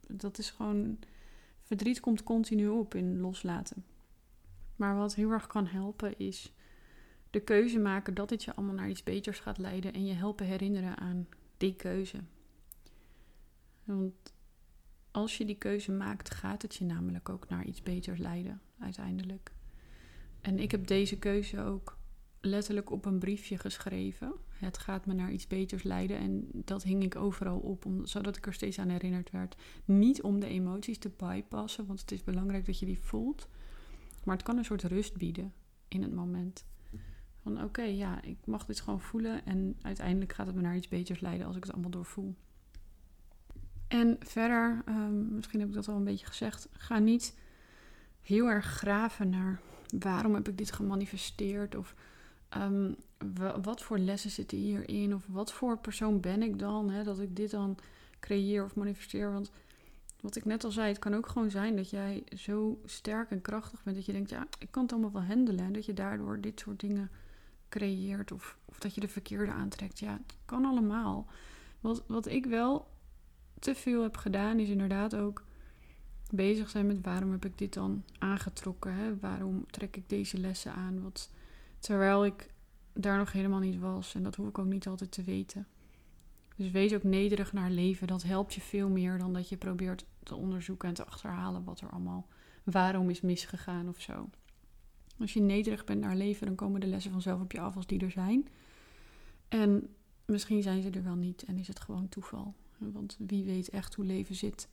dat 0.08 0.38
is 0.38 0.50
gewoon. 0.50 0.98
Verdriet 1.62 2.00
komt 2.00 2.22
continu 2.22 2.68
op 2.68 2.94
in 2.94 3.20
loslaten. 3.20 3.84
Maar 4.76 4.96
wat 4.96 5.14
heel 5.14 5.30
erg 5.30 5.46
kan 5.46 5.66
helpen 5.66 6.18
is 6.18 6.52
de 7.30 7.40
keuze 7.40 7.78
maken 7.78 8.14
dat 8.14 8.28
dit 8.28 8.44
je 8.44 8.54
allemaal 8.54 8.74
naar 8.74 8.88
iets 8.88 9.02
beters 9.02 9.38
gaat 9.38 9.58
leiden 9.58 9.92
en 9.92 10.06
je 10.06 10.12
helpen 10.12 10.46
herinneren 10.46 10.98
aan 10.98 11.28
die 11.56 11.74
keuze. 11.74 12.18
Want 13.84 14.34
als 15.10 15.36
je 15.36 15.44
die 15.44 15.58
keuze 15.58 15.92
maakt, 15.92 16.34
gaat 16.34 16.62
het 16.62 16.74
je 16.74 16.84
namelijk 16.84 17.28
ook 17.28 17.48
naar 17.48 17.64
iets 17.64 17.82
beters 17.82 18.18
leiden, 18.18 18.60
uiteindelijk. 18.78 19.52
En 20.40 20.58
ik 20.58 20.70
heb 20.70 20.86
deze 20.86 21.18
keuze 21.18 21.60
ook 21.60 21.98
letterlijk 22.40 22.90
op 22.90 23.04
een 23.04 23.18
briefje 23.18 23.58
geschreven. 23.58 24.32
Het 24.48 24.78
gaat 24.78 25.06
me 25.06 25.14
naar 25.14 25.32
iets 25.32 25.46
beters 25.46 25.82
leiden. 25.82 26.18
En 26.18 26.48
dat 26.52 26.82
hing 26.82 27.02
ik 27.02 27.16
overal 27.16 27.58
op, 27.58 27.84
om, 27.84 28.06
zodat 28.06 28.36
ik 28.36 28.46
er 28.46 28.54
steeds 28.54 28.78
aan 28.78 28.88
herinnerd 28.88 29.30
werd. 29.30 29.56
Niet 29.84 30.22
om 30.22 30.40
de 30.40 30.46
emoties 30.46 30.98
te 30.98 31.10
bypassen, 31.16 31.86
want 31.86 32.00
het 32.00 32.12
is 32.12 32.24
belangrijk 32.24 32.66
dat 32.66 32.78
je 32.78 32.86
die 32.86 33.00
voelt. 33.00 33.48
Maar 34.24 34.36
het 34.36 34.44
kan 34.44 34.56
een 34.58 34.64
soort 34.64 34.82
rust 34.82 35.16
bieden 35.16 35.52
in 35.88 36.02
het 36.02 36.12
moment. 36.14 36.64
Van 37.54 37.64
oké, 37.64 37.82
ja, 37.82 38.22
ik 38.22 38.36
mag 38.44 38.66
dit 38.66 38.80
gewoon 38.80 39.00
voelen. 39.00 39.46
En 39.46 39.76
uiteindelijk 39.82 40.32
gaat 40.32 40.46
het 40.46 40.54
me 40.54 40.62
naar 40.62 40.76
iets 40.76 40.88
beters 40.88 41.20
leiden 41.20 41.46
als 41.46 41.56
ik 41.56 41.62
het 41.62 41.72
allemaal 41.72 41.90
doorvoel. 41.90 42.34
En 43.88 44.16
verder, 44.20 44.82
ehm, 44.84 45.34
misschien 45.34 45.60
heb 45.60 45.68
ik 45.68 45.74
dat 45.74 45.88
al 45.88 45.96
een 45.96 46.04
beetje 46.04 46.26
gezegd, 46.26 46.68
ga 46.72 46.98
niet 46.98 47.36
heel 48.20 48.46
erg 48.50 48.64
graven 48.64 49.28
naar 49.28 49.60
waarom 49.98 50.34
heb 50.34 50.48
ik 50.48 50.58
dit 50.58 50.72
gemanifesteerd 50.72 51.74
of 51.74 51.94
um, 52.56 52.96
wat 53.62 53.82
voor 53.82 53.98
lessen 53.98 54.30
zitten 54.30 54.58
hierin 54.58 55.14
of 55.14 55.26
wat 55.28 55.52
voor 55.52 55.78
persoon 55.78 56.20
ben 56.20 56.42
ik 56.42 56.58
dan, 56.58 56.90
hè, 56.90 57.04
dat 57.04 57.20
ik 57.20 57.36
dit 57.36 57.50
dan 57.50 57.78
creëer 58.20 58.64
of 58.64 58.74
manifesteer. 58.74 59.32
Want 59.32 59.50
wat 60.20 60.36
ik 60.36 60.44
net 60.44 60.64
al 60.64 60.70
zei, 60.70 60.88
het 60.88 60.98
kan 60.98 61.14
ook 61.14 61.26
gewoon 61.26 61.50
zijn 61.50 61.76
dat 61.76 61.90
jij 61.90 62.24
zo 62.36 62.80
sterk 62.84 63.30
en 63.30 63.40
krachtig 63.40 63.82
bent 63.82 63.96
dat 63.96 64.06
je 64.06 64.12
denkt, 64.12 64.30
ja, 64.30 64.46
ik 64.58 64.70
kan 64.70 64.82
het 64.82 64.92
allemaal 64.92 65.12
wel 65.12 65.22
handelen 65.22 65.64
en 65.64 65.72
dat 65.72 65.86
je 65.86 65.94
daardoor 65.94 66.40
dit 66.40 66.60
soort 66.60 66.80
dingen 66.80 67.10
creëert 67.68 68.32
of, 68.32 68.58
of 68.64 68.78
dat 68.78 68.94
je 68.94 69.00
de 69.00 69.08
verkeerde 69.08 69.52
aantrekt. 69.52 69.98
Ja, 69.98 70.12
het 70.12 70.36
kan 70.44 70.64
allemaal. 70.64 71.26
Wat, 71.80 72.04
wat 72.06 72.26
ik 72.26 72.46
wel 72.46 72.88
te 73.58 73.74
veel 73.74 74.02
heb 74.02 74.16
gedaan, 74.16 74.58
is 74.58 74.68
inderdaad 74.68 75.14
ook 75.14 75.44
bezig 76.30 76.70
zijn 76.70 76.86
met 76.86 77.00
waarom 77.00 77.30
heb 77.30 77.44
ik 77.44 77.58
dit 77.58 77.74
dan 77.74 78.04
aangetrokken? 78.18 78.94
Hè? 78.94 79.18
Waarom 79.18 79.66
trek 79.70 79.96
ik 79.96 80.08
deze 80.08 80.38
lessen 80.38 80.72
aan? 80.72 81.02
Wat, 81.02 81.30
terwijl 81.78 82.24
ik 82.24 82.50
daar 82.92 83.18
nog 83.18 83.32
helemaal 83.32 83.58
niet 83.58 83.78
was. 83.78 84.14
En 84.14 84.22
dat 84.22 84.36
hoef 84.36 84.48
ik 84.48 84.58
ook 84.58 84.66
niet 84.66 84.86
altijd 84.86 85.12
te 85.12 85.22
weten. 85.22 85.66
Dus 86.56 86.70
wees 86.70 86.94
ook 86.94 87.02
nederig 87.02 87.52
naar 87.52 87.70
leven. 87.70 88.06
Dat 88.06 88.22
helpt 88.22 88.54
je 88.54 88.60
veel 88.60 88.88
meer 88.88 89.18
dan 89.18 89.32
dat 89.32 89.48
je 89.48 89.56
probeert 89.56 90.04
te 90.22 90.34
onderzoeken 90.34 90.88
en 90.88 90.94
te 90.94 91.04
achterhalen 91.04 91.64
wat 91.64 91.80
er 91.80 91.90
allemaal 91.90 92.26
waarom 92.64 93.10
is 93.10 93.20
misgegaan 93.20 93.88
of 93.88 94.00
zo. 94.00 94.28
Als 95.20 95.32
je 95.32 95.40
nederig 95.40 95.84
bent 95.84 96.00
naar 96.00 96.16
leven, 96.16 96.46
dan 96.46 96.54
komen 96.54 96.80
de 96.80 96.86
lessen 96.86 97.12
vanzelf 97.12 97.40
op 97.40 97.52
je 97.52 97.60
af 97.60 97.76
als 97.76 97.86
die 97.86 98.00
er 98.00 98.10
zijn. 98.10 98.48
En 99.48 99.88
misschien 100.24 100.62
zijn 100.62 100.82
ze 100.82 100.90
er 100.90 101.04
wel 101.04 101.14
niet 101.14 101.42
en 101.42 101.58
is 101.58 101.68
het 101.68 101.80
gewoon 101.80 102.08
toeval. 102.08 102.54
Want 102.78 103.16
wie 103.18 103.44
weet 103.44 103.68
echt 103.68 103.94
hoe 103.94 104.04
leven 104.04 104.34
zit. 104.34 104.68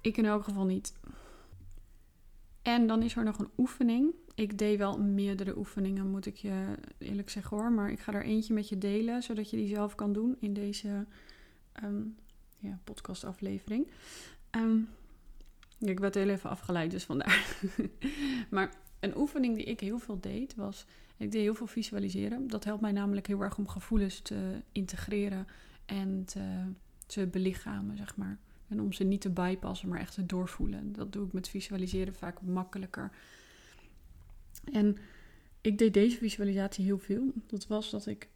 Ik 0.00 0.16
in 0.16 0.24
elk 0.24 0.44
geval 0.44 0.64
niet. 0.64 0.92
En 2.62 2.86
dan 2.86 3.02
is 3.02 3.16
er 3.16 3.24
nog 3.24 3.38
een 3.38 3.50
oefening. 3.56 4.14
Ik 4.34 4.58
deed 4.58 4.78
wel 4.78 4.98
meerdere 4.98 5.56
oefeningen, 5.56 6.10
moet 6.10 6.26
ik 6.26 6.36
je 6.36 6.74
eerlijk 6.98 7.30
zeggen 7.30 7.56
hoor. 7.56 7.72
Maar 7.72 7.90
ik 7.90 8.00
ga 8.00 8.12
er 8.12 8.24
eentje 8.24 8.54
met 8.54 8.68
je 8.68 8.78
delen, 8.78 9.22
zodat 9.22 9.50
je 9.50 9.56
die 9.56 9.68
zelf 9.68 9.94
kan 9.94 10.12
doen 10.12 10.36
in 10.40 10.52
deze 10.52 11.06
um, 11.84 12.16
ja, 12.58 12.78
podcastaflevering. 12.84 13.86
Um, 14.50 14.88
ik 15.78 16.00
werd 16.00 16.14
heel 16.14 16.28
even 16.28 16.50
afgeleid, 16.50 16.90
dus 16.90 17.04
vandaar. 17.04 17.62
maar 18.50 18.74
een 19.02 19.16
oefening 19.16 19.56
die 19.56 19.64
ik 19.64 19.80
heel 19.80 19.98
veel 19.98 20.20
deed 20.20 20.54
was. 20.54 20.86
Ik 21.16 21.32
deed 21.32 21.42
heel 21.42 21.54
veel 21.54 21.66
visualiseren. 21.66 22.48
Dat 22.48 22.64
helpt 22.64 22.80
mij 22.80 22.92
namelijk 22.92 23.26
heel 23.26 23.40
erg 23.40 23.58
om 23.58 23.68
gevoelens 23.68 24.20
te 24.20 24.62
integreren 24.72 25.46
en 25.86 26.24
te, 26.24 26.72
te 27.06 27.26
belichamen, 27.26 27.96
zeg 27.96 28.16
maar. 28.16 28.38
En 28.68 28.80
om 28.80 28.92
ze 28.92 29.04
niet 29.04 29.20
te 29.20 29.30
bypassen, 29.30 29.88
maar 29.88 30.00
echt 30.00 30.14
te 30.14 30.26
doorvoelen. 30.26 30.92
Dat 30.92 31.12
doe 31.12 31.26
ik 31.26 31.32
met 31.32 31.48
visualiseren 31.48 32.14
vaak 32.14 32.42
makkelijker. 32.42 33.10
En 34.72 34.96
ik 35.60 35.78
deed 35.78 35.94
deze 35.94 36.16
visualisatie 36.16 36.84
heel 36.84 36.98
veel. 36.98 37.32
Dat 37.46 37.66
was 37.66 37.90
dat 37.90 38.06
ik. 38.06 38.28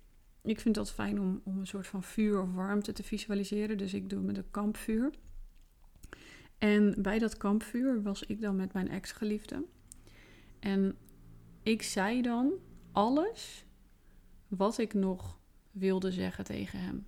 Ik 0.43 0.61
vind 0.61 0.75
dat 0.75 0.93
fijn 0.93 1.21
om, 1.21 1.41
om 1.45 1.59
een 1.59 1.67
soort 1.67 1.87
van 1.87 2.03
vuur 2.03 2.43
of 2.43 2.53
warmte 2.53 2.93
te 2.93 3.03
visualiseren. 3.03 3.79
Dus 3.79 3.95
ik 3.95 4.09
doe 4.09 4.19
het 4.19 4.27
met 4.27 4.37
een 4.37 4.51
kampvuur. 4.51 5.11
En 6.59 6.95
bij 6.99 7.19
dat 7.19 7.37
kampvuur 7.37 8.03
was 8.03 8.23
ik 8.23 8.41
dan 8.41 8.57
met 8.57 8.73
mijn 8.73 8.89
ex-geliefde. 8.89 9.65
En 10.59 10.97
ik 11.63 11.83
zei 11.83 12.23
dan 12.23 12.53
alles 12.93 13.65
wat 14.49 14.79
ik 14.79 14.95
nog 14.95 15.39
wilde 15.71 16.13
zeggen 16.13 16.45
tegen 16.45 16.81
hem. 16.81 17.07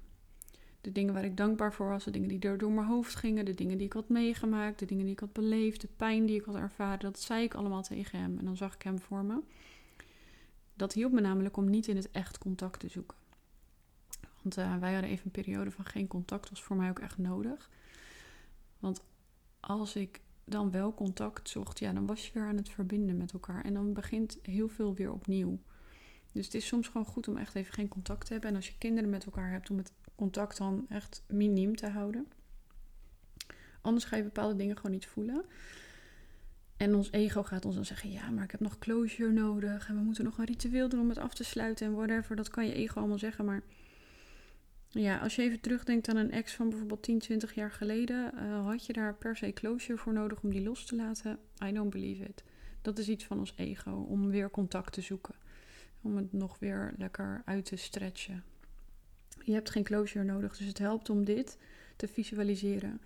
De 0.81 0.93
dingen 0.93 1.15
waar 1.15 1.25
ik 1.25 1.37
dankbaar 1.37 1.73
voor 1.73 1.89
was, 1.89 2.05
de 2.05 2.11
dingen 2.11 2.29
die 2.29 2.41
er 2.41 2.59
door 2.59 2.73
mijn 2.73 2.87
hoofd 2.87 3.15
gingen, 3.15 3.45
de 3.45 3.55
dingen 3.55 3.79
die 3.79 3.87
ik 3.87 3.93
had 3.93 4.09
meegemaakt, 4.09 4.79
de 4.79 4.87
dingen 4.87 5.05
die 5.05 5.13
ik 5.13 5.21
had 5.21 5.33
beleefd, 5.33 5.81
de 5.81 5.89
pijn 5.97 6.27
die 6.27 6.37
ik 6.37 6.45
had 6.45 6.55
ervaren, 6.55 7.01
dat 7.01 7.21
zei 7.21 7.45
ik 7.45 7.55
allemaal 7.55 7.83
tegen 7.83 8.19
hem. 8.19 8.39
En 8.39 8.45
dan 8.45 8.57
zag 8.57 8.75
ik 8.75 8.83
hem 8.83 9.01
voor 9.01 9.25
me. 9.25 9.41
Dat 10.75 10.93
hielp 10.93 11.13
me 11.13 11.21
namelijk 11.21 11.57
om 11.57 11.71
niet 11.71 11.89
in 11.89 11.97
het 11.97 12.11
echt 12.11 12.39
contact 12.39 12.81
te 12.81 12.89
zoeken. 12.89 13.17
Want 14.43 14.59
uh, 14.59 14.79
wij 14.79 14.93
hadden 14.93 15.11
even 15.11 15.25
een 15.25 15.31
periode 15.31 15.71
van 15.71 15.85
geen 15.85 16.07
contact, 16.07 16.51
was 16.51 16.63
voor 16.63 16.77
mij 16.77 16.91
ook 16.91 16.99
echt 16.99 17.19
nodig. 17.19 17.71
Want 18.79 19.03
als 19.61 19.97
ik 19.97 20.21
dan 20.49 20.71
wel 20.71 20.95
contact 20.95 21.49
zocht, 21.49 21.79
ja, 21.79 21.93
dan 21.93 22.07
was 22.07 22.27
je 22.27 22.33
weer 22.33 22.47
aan 22.47 22.57
het 22.57 22.69
verbinden 22.69 23.17
met 23.17 23.33
elkaar. 23.33 23.65
En 23.65 23.75
dan 23.75 23.93
begint 23.93 24.39
heel 24.43 24.69
veel 24.69 24.95
weer 24.95 25.13
opnieuw. 25.13 25.59
Dus 26.33 26.45
het 26.45 26.55
is 26.55 26.67
soms 26.67 26.89
gewoon 26.89 27.07
goed 27.07 27.29
om 27.29 27.37
echt 27.37 27.55
even 27.55 27.73
geen 27.73 27.89
contact 27.89 28.27
te 28.27 28.33
hebben. 28.33 28.51
En 28.51 28.57
als 28.57 28.67
je 28.69 28.79
kinderen 28.79 29.11
met 29.11 29.25
elkaar 29.25 29.51
hebt, 29.51 29.71
om 29.71 29.77
het 29.77 29.93
contact 30.15 30.57
dan 30.57 30.87
echt 30.89 31.23
miniem 31.27 31.77
te 31.77 31.89
houden. 31.89 32.27
Anders 33.81 34.05
ga 34.05 34.17
je 34.17 34.23
bepaalde 34.23 34.57
dingen 34.57 34.77
gewoon 34.77 34.93
niet 34.93 35.07
voelen. 35.07 35.45
En 36.77 36.95
ons 36.95 37.13
ego 37.13 37.43
gaat 37.43 37.65
ons 37.65 37.75
dan 37.75 37.85
zeggen: 37.85 38.11
Ja, 38.11 38.31
maar 38.31 38.45
ik 38.45 38.51
heb 38.51 38.61
nog 38.61 38.79
closure 38.79 39.33
nodig. 39.33 39.89
En 39.89 39.95
we 39.95 40.03
moeten 40.03 40.25
nog 40.25 40.39
een 40.39 40.45
ritueel 40.45 40.89
doen 40.89 41.01
om 41.01 41.09
het 41.09 41.19
af 41.19 41.35
te 41.35 41.45
sluiten. 41.45 41.87
En 41.87 41.95
whatever. 41.95 42.37
Dat 42.37 42.49
kan 42.49 42.67
je 42.67 42.75
ego 42.75 42.99
allemaal 42.99 43.19
zeggen. 43.19 43.45
Maar 43.45 43.63
ja, 44.91 45.19
als 45.19 45.37
je 45.37 45.43
even 45.43 45.61
terugdenkt 45.61 46.09
aan 46.09 46.17
een 46.17 46.31
ex 46.31 46.55
van 46.55 46.69
bijvoorbeeld 46.69 47.03
10, 47.03 47.19
20 47.19 47.55
jaar 47.55 47.71
geleden, 47.71 48.33
uh, 48.35 48.67
had 48.67 48.87
je 48.87 48.93
daar 48.93 49.15
per 49.15 49.37
se 49.37 49.53
closure 49.53 49.99
voor 49.99 50.13
nodig 50.13 50.43
om 50.43 50.51
die 50.51 50.63
los 50.63 50.85
te 50.85 50.97
laten? 50.97 51.39
I 51.65 51.73
don't 51.73 51.91
believe 51.91 52.25
it. 52.25 52.45
Dat 52.83 52.99
is 52.99 53.09
iets 53.09 53.25
van 53.25 53.39
ons 53.39 53.53
ego, 53.57 53.91
om 53.91 54.31
weer 54.31 54.51
contact 54.51 54.93
te 54.93 55.01
zoeken. 55.01 55.35
Om 56.03 56.17
het 56.17 56.33
nog 56.33 56.59
weer 56.59 56.95
lekker 56.97 57.43
uit 57.45 57.65
te 57.65 57.77
stretchen. 57.77 58.45
Je 59.45 59.53
hebt 59.53 59.71
geen 59.71 59.83
closure 59.85 60.25
nodig, 60.25 60.57
dus 60.57 60.67
het 60.67 60.79
helpt 60.79 61.11
om 61.11 61.25
dit 61.25 61.59
te 61.97 62.09
visualiseren. 62.09 63.01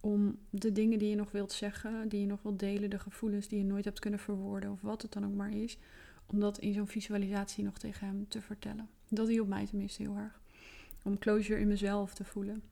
Om 0.00 0.38
de 0.50 0.72
dingen 0.72 0.98
die 0.98 1.08
je 1.08 1.16
nog 1.16 1.30
wilt 1.30 1.52
zeggen, 1.52 2.08
die 2.08 2.20
je 2.20 2.26
nog 2.26 2.42
wilt 2.42 2.58
delen, 2.58 2.90
de 2.90 2.98
gevoelens 2.98 3.48
die 3.48 3.58
je 3.58 3.64
nooit 3.64 3.84
hebt 3.84 3.98
kunnen 3.98 4.20
verwoorden, 4.20 4.70
of 4.70 4.80
wat 4.80 5.02
het 5.02 5.12
dan 5.12 5.24
ook 5.24 5.34
maar 5.34 5.52
is, 5.52 5.78
om 6.26 6.40
dat 6.40 6.58
in 6.58 6.72
zo'n 6.72 6.86
visualisatie 6.86 7.64
nog 7.64 7.78
tegen 7.78 8.06
hem 8.06 8.28
te 8.28 8.40
vertellen. 8.40 8.88
Dat 9.08 9.28
hielp 9.28 9.48
mij 9.48 9.66
tenminste 9.66 10.02
heel 10.02 10.16
erg 10.16 10.40
om 11.06 11.18
closure 11.18 11.60
in 11.60 11.68
mezelf 11.68 12.14
te 12.14 12.24
voelen. 12.24 12.62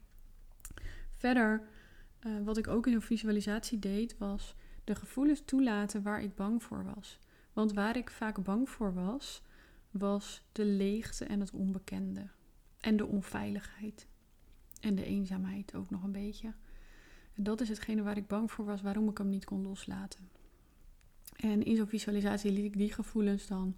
Verder, 1.12 1.62
uh, 2.26 2.32
wat 2.44 2.56
ik 2.56 2.68
ook 2.68 2.86
in 2.86 2.94
een 2.94 3.02
visualisatie 3.02 3.78
deed, 3.78 4.18
was 4.18 4.54
de 4.84 4.94
gevoelens 4.94 5.42
toelaten 5.44 6.02
waar 6.02 6.22
ik 6.22 6.34
bang 6.34 6.62
voor 6.62 6.84
was. 6.94 7.18
Want 7.52 7.72
waar 7.72 7.96
ik 7.96 8.10
vaak 8.10 8.42
bang 8.44 8.68
voor 8.68 8.94
was, 8.94 9.42
was 9.90 10.42
de 10.52 10.64
leegte 10.64 11.24
en 11.24 11.40
het 11.40 11.50
onbekende. 11.50 12.26
En 12.80 12.96
de 12.96 13.06
onveiligheid. 13.06 14.06
En 14.80 14.94
de 14.94 15.04
eenzaamheid 15.04 15.74
ook 15.74 15.90
nog 15.90 16.02
een 16.02 16.12
beetje. 16.12 16.52
Dat 17.34 17.60
is 17.60 17.68
hetgene 17.68 18.02
waar 18.02 18.16
ik 18.16 18.26
bang 18.26 18.50
voor 18.50 18.64
was, 18.64 18.82
waarom 18.82 19.08
ik 19.08 19.18
hem 19.18 19.28
niet 19.28 19.44
kon 19.44 19.62
loslaten. 19.62 20.28
En 21.36 21.62
in 21.62 21.76
zo'n 21.76 21.86
visualisatie 21.86 22.50
liet 22.50 22.64
ik 22.64 22.76
die 22.76 22.92
gevoelens 22.92 23.46
dan 23.46 23.76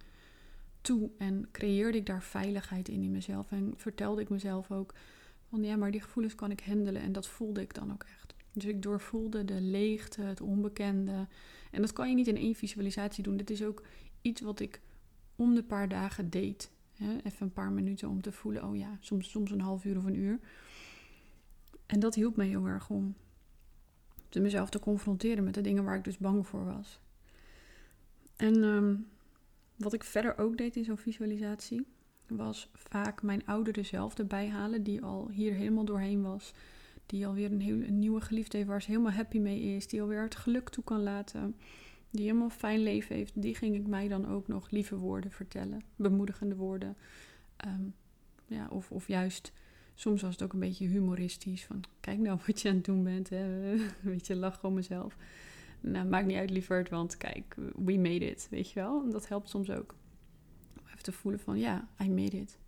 toe 0.87 1.11
en 1.19 1.49
creëerde 1.53 1.99
ik 1.99 2.07
daar 2.07 2.23
veiligheid 2.23 2.89
in 2.89 3.03
in 3.03 3.11
mezelf. 3.11 3.53
En 3.53 3.75
vertelde 3.77 4.21
ik 4.21 4.29
mezelf 4.29 4.71
ook 4.71 4.95
van 5.49 5.65
ja, 5.65 5.77
maar 5.77 5.91
die 5.91 6.01
gevoelens 6.01 6.35
kan 6.35 6.51
ik 6.51 6.61
handelen 6.61 7.03
en 7.03 7.13
dat 7.13 7.29
voelde 7.29 7.61
ik 7.61 7.75
dan 7.75 7.93
ook 7.93 8.03
echt. 8.03 8.35
Dus 8.53 8.65
ik 8.65 8.83
doorvoelde 8.83 9.45
de 9.45 9.61
leegte, 9.61 10.23
het 10.23 10.41
onbekende. 10.41 11.27
En 11.71 11.81
dat 11.81 11.93
kan 11.93 12.09
je 12.09 12.15
niet 12.15 12.27
in 12.27 12.37
één 12.37 12.55
visualisatie 12.55 13.23
doen. 13.23 13.37
Dit 13.37 13.51
is 13.51 13.63
ook 13.63 13.83
iets 14.23 14.41
wat 14.41 14.61
ik 14.61 14.81
om 15.37 15.55
de 15.55 15.63
paar 15.63 15.89
dagen 15.89 16.31
deed. 16.31 16.71
Even 16.99 17.47
een 17.47 17.53
paar 17.53 17.73
minuten 17.73 18.09
om 18.09 18.23
te 18.23 18.33
voelen, 18.33 18.65
oh 18.65 18.77
ja, 18.77 18.97
soms, 19.01 19.31
soms 19.31 19.51
een 19.51 19.61
half 19.61 19.85
uur 19.85 19.97
of 19.97 20.05
een 20.05 20.19
uur. 20.19 20.39
En 21.87 22.01
dat 22.01 22.15
hielp 22.15 22.37
me 22.37 22.45
heel 22.45 22.67
erg 22.67 22.91
om 22.91 23.15
mezelf 24.33 24.71
te 24.71 24.79
confronteren 24.79 25.45
met 25.45 25.55
de 25.55 25.61
dingen 25.61 25.85
waar 25.85 25.97
ik 25.97 26.05
dus 26.05 26.19
bang 26.19 26.47
voor 26.47 26.65
was. 26.65 27.01
En 28.37 28.63
um, 28.63 29.07
wat 29.77 29.93
ik 29.93 30.05
verder 30.05 30.39
ook 30.39 30.57
deed 30.57 30.77
in 30.77 30.85
zo'n 30.85 30.99
visualisatie, 30.99 31.87
was 32.27 32.71
vaak 32.73 33.23
mijn 33.23 33.47
oudere 33.47 33.83
zelf 33.83 34.19
erbij 34.19 34.49
halen, 34.49 34.83
die 34.83 35.03
al 35.03 35.29
hier 35.29 35.53
helemaal 35.53 35.85
doorheen 35.85 36.23
was. 36.23 36.53
Die 37.07 37.27
alweer 37.27 37.53
een, 37.53 37.61
heel, 37.61 37.81
een 37.83 37.99
nieuwe 37.99 38.21
geliefde 38.21 38.57
heeft 38.57 38.69
waar 38.69 38.83
ze 38.83 38.91
helemaal 38.91 39.13
happy 39.13 39.39
mee 39.39 39.61
is. 39.61 39.89
Die 39.89 40.03
alweer 40.03 40.23
het 40.23 40.37
geluk 40.37 40.69
toe 40.69 40.85
kan 40.85 41.03
laten. 41.03 41.57
Die 42.11 42.25
helemaal 42.25 42.51
fijn 42.51 42.83
leven 42.83 43.17
heeft. 43.17 43.43
Die 43.43 43.55
ging 43.55 43.75
ik 43.75 43.87
mij 43.87 44.09
dan 44.09 44.29
ook 44.29 44.49
nog 44.49 44.71
lieve 44.71 44.97
woorden 44.97 45.31
vertellen. 45.31 45.83
Bemoedigende 45.97 46.57
woorden. 46.57 46.97
Ehm, 47.57 47.85
ja, 48.47 48.69
of, 48.71 48.91
of 48.91 49.09
juist, 49.09 49.53
soms 49.95 50.23
was 50.23 50.33
het 50.33 50.43
ook 50.43 50.53
een 50.53 50.61
beetje 50.61 50.87
humoristisch. 50.87 51.65
Van 51.65 51.85
kijk 52.01 52.19
nou 52.19 52.39
wat 52.47 52.61
je 52.61 52.69
aan 52.69 52.75
het 52.75 52.85
doen 52.85 53.05
bent. 53.05 53.29
Hè. 53.29 53.73
Een 53.73 53.91
beetje 54.03 54.37
lachen 54.37 54.69
om 54.69 54.75
mezelf. 54.75 55.17
Nou, 55.81 56.09
maakt 56.09 56.27
niet 56.27 56.37
uit, 56.37 56.51
lieverd, 56.51 56.89
want 56.89 57.17
kijk, 57.17 57.55
we 57.77 57.99
made 57.99 58.31
it, 58.31 58.47
weet 58.51 58.71
je 58.71 58.81
wel. 58.81 59.03
En 59.03 59.11
dat 59.11 59.29
helpt 59.29 59.49
soms 59.49 59.71
ook. 59.71 59.95
Om 60.81 60.87
even 60.87 61.03
te 61.03 61.13
voelen 61.13 61.41
van, 61.41 61.59
ja, 61.59 61.89
I 62.03 62.11
made 62.11 62.41
it. 62.41 62.59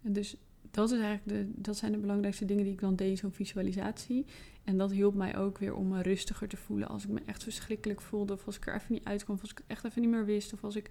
Dus 0.00 0.36
dat, 0.70 0.90
is 0.90 1.00
eigenlijk 1.00 1.28
de, 1.28 1.60
dat 1.62 1.76
zijn 1.76 1.92
de 1.92 1.98
belangrijkste 1.98 2.44
dingen 2.44 2.64
die 2.64 2.72
ik 2.72 2.80
dan 2.80 2.96
deed 2.96 3.18
zo'n 3.18 3.32
visualisatie. 3.32 4.26
En 4.64 4.78
dat 4.78 4.90
hielp 4.90 5.14
mij 5.14 5.36
ook 5.36 5.58
weer 5.58 5.74
om 5.74 5.88
me 5.88 6.02
rustiger 6.02 6.48
te 6.48 6.56
voelen. 6.56 6.88
Als 6.88 7.04
ik 7.04 7.10
me 7.10 7.20
echt 7.26 7.42
verschrikkelijk 7.42 8.00
voelde, 8.00 8.32
of 8.32 8.46
als 8.46 8.56
ik 8.56 8.66
er 8.66 8.74
even 8.74 8.92
niet 8.92 9.04
uitkwam, 9.04 9.36
of 9.36 9.42
als 9.42 9.50
ik 9.50 9.58
het 9.58 9.66
echt 9.66 9.84
even 9.84 10.00
niet 10.00 10.10
meer 10.10 10.24
wist, 10.24 10.52
of 10.52 10.64
als 10.64 10.76
ik 10.76 10.90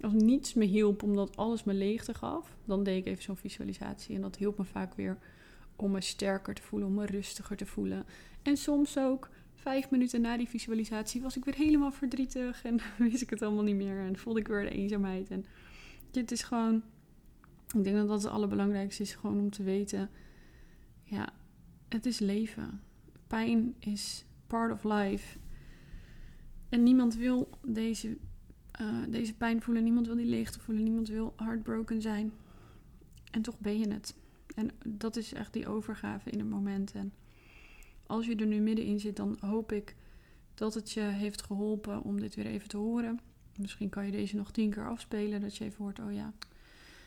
als 0.00 0.12
niets 0.12 0.54
me 0.54 0.64
hielp 0.64 1.02
omdat 1.02 1.36
alles 1.36 1.64
me 1.64 1.74
leegte 1.74 2.14
gaf, 2.14 2.56
dan 2.64 2.82
deed 2.82 2.98
ik 2.98 3.06
even 3.06 3.22
zo'n 3.22 3.36
visualisatie. 3.36 4.14
En 4.14 4.20
dat 4.20 4.36
hielp 4.36 4.58
me 4.58 4.64
vaak 4.64 4.94
weer 4.94 5.18
om 5.76 5.90
me 5.90 6.00
sterker 6.00 6.54
te 6.54 6.62
voelen, 6.62 6.88
om 6.88 6.94
me 6.94 7.06
rustiger 7.06 7.56
te 7.56 7.66
voelen. 7.66 8.04
En 8.42 8.56
soms 8.56 8.98
ook 8.98 9.28
vijf 9.62 9.90
minuten 9.90 10.20
na 10.20 10.36
die 10.36 10.48
visualisatie 10.48 11.22
was 11.22 11.36
ik 11.36 11.44
weer 11.44 11.54
helemaal 11.54 11.92
verdrietig 11.92 12.64
en 12.64 12.80
wist 13.10 13.22
ik 13.22 13.30
het 13.30 13.42
allemaal 13.42 13.62
niet 13.62 13.76
meer 13.76 13.98
en 13.98 14.18
voelde 14.18 14.40
ik 14.40 14.48
weer 14.48 14.62
de 14.62 14.70
eenzaamheid. 14.70 15.30
En 15.30 15.44
dit 16.10 16.30
is 16.30 16.42
gewoon, 16.42 16.82
ik 17.74 17.84
denk 17.84 17.96
dat 17.96 18.08
dat 18.08 18.22
het 18.22 18.32
allerbelangrijkste 18.32 19.02
is, 19.02 19.14
gewoon 19.14 19.38
om 19.38 19.50
te 19.50 19.62
weten, 19.62 20.10
ja, 21.04 21.28
het 21.88 22.06
is 22.06 22.18
leven. 22.18 22.80
Pijn 23.26 23.74
is 23.78 24.24
part 24.46 24.72
of 24.72 24.84
life. 24.84 25.38
En 26.68 26.82
niemand 26.82 27.14
wil 27.14 27.48
deze, 27.66 28.16
uh, 28.80 29.02
deze 29.08 29.34
pijn 29.34 29.62
voelen, 29.62 29.84
niemand 29.84 30.06
wil 30.06 30.16
die 30.16 30.26
leegte 30.26 30.60
voelen, 30.60 30.84
niemand 30.84 31.08
wil 31.08 31.32
heartbroken 31.36 32.02
zijn. 32.02 32.32
En 33.30 33.42
toch 33.42 33.58
ben 33.58 33.78
je 33.78 33.88
het. 33.88 34.16
En 34.54 34.70
dat 34.86 35.16
is 35.16 35.32
echt 35.32 35.52
die 35.52 35.66
overgave 35.66 36.30
in 36.30 36.38
het 36.38 36.48
moment. 36.48 36.92
En 36.92 37.12
als 38.12 38.26
je 38.26 38.36
er 38.36 38.46
nu 38.46 38.60
middenin 38.60 39.00
zit, 39.00 39.16
dan 39.16 39.36
hoop 39.40 39.72
ik 39.72 39.96
dat 40.54 40.74
het 40.74 40.92
je 40.92 41.00
heeft 41.00 41.42
geholpen 41.42 42.02
om 42.02 42.20
dit 42.20 42.34
weer 42.34 42.46
even 42.46 42.68
te 42.68 42.76
horen. 42.76 43.20
Misschien 43.56 43.88
kan 43.88 44.06
je 44.06 44.12
deze 44.12 44.36
nog 44.36 44.50
tien 44.50 44.70
keer 44.70 44.88
afspelen, 44.88 45.40
dat 45.40 45.56
je 45.56 45.64
even 45.64 45.84
hoort, 45.84 45.98
oh 45.98 46.12
ja, 46.12 46.32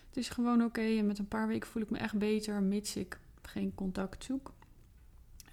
het 0.08 0.18
is 0.18 0.30
gewoon 0.30 0.64
oké. 0.64 0.82
En 0.82 1.06
met 1.06 1.20
een 1.20 1.28
paar 1.28 1.48
weken 1.48 1.70
voel 1.70 1.82
ik 1.82 1.90
me 1.90 1.98
echt 1.98 2.18
beter, 2.18 2.64
mits 2.64 2.96
ik 2.96 3.20
geen 3.42 3.76
contact 3.76 4.24
zoek. 4.24 4.54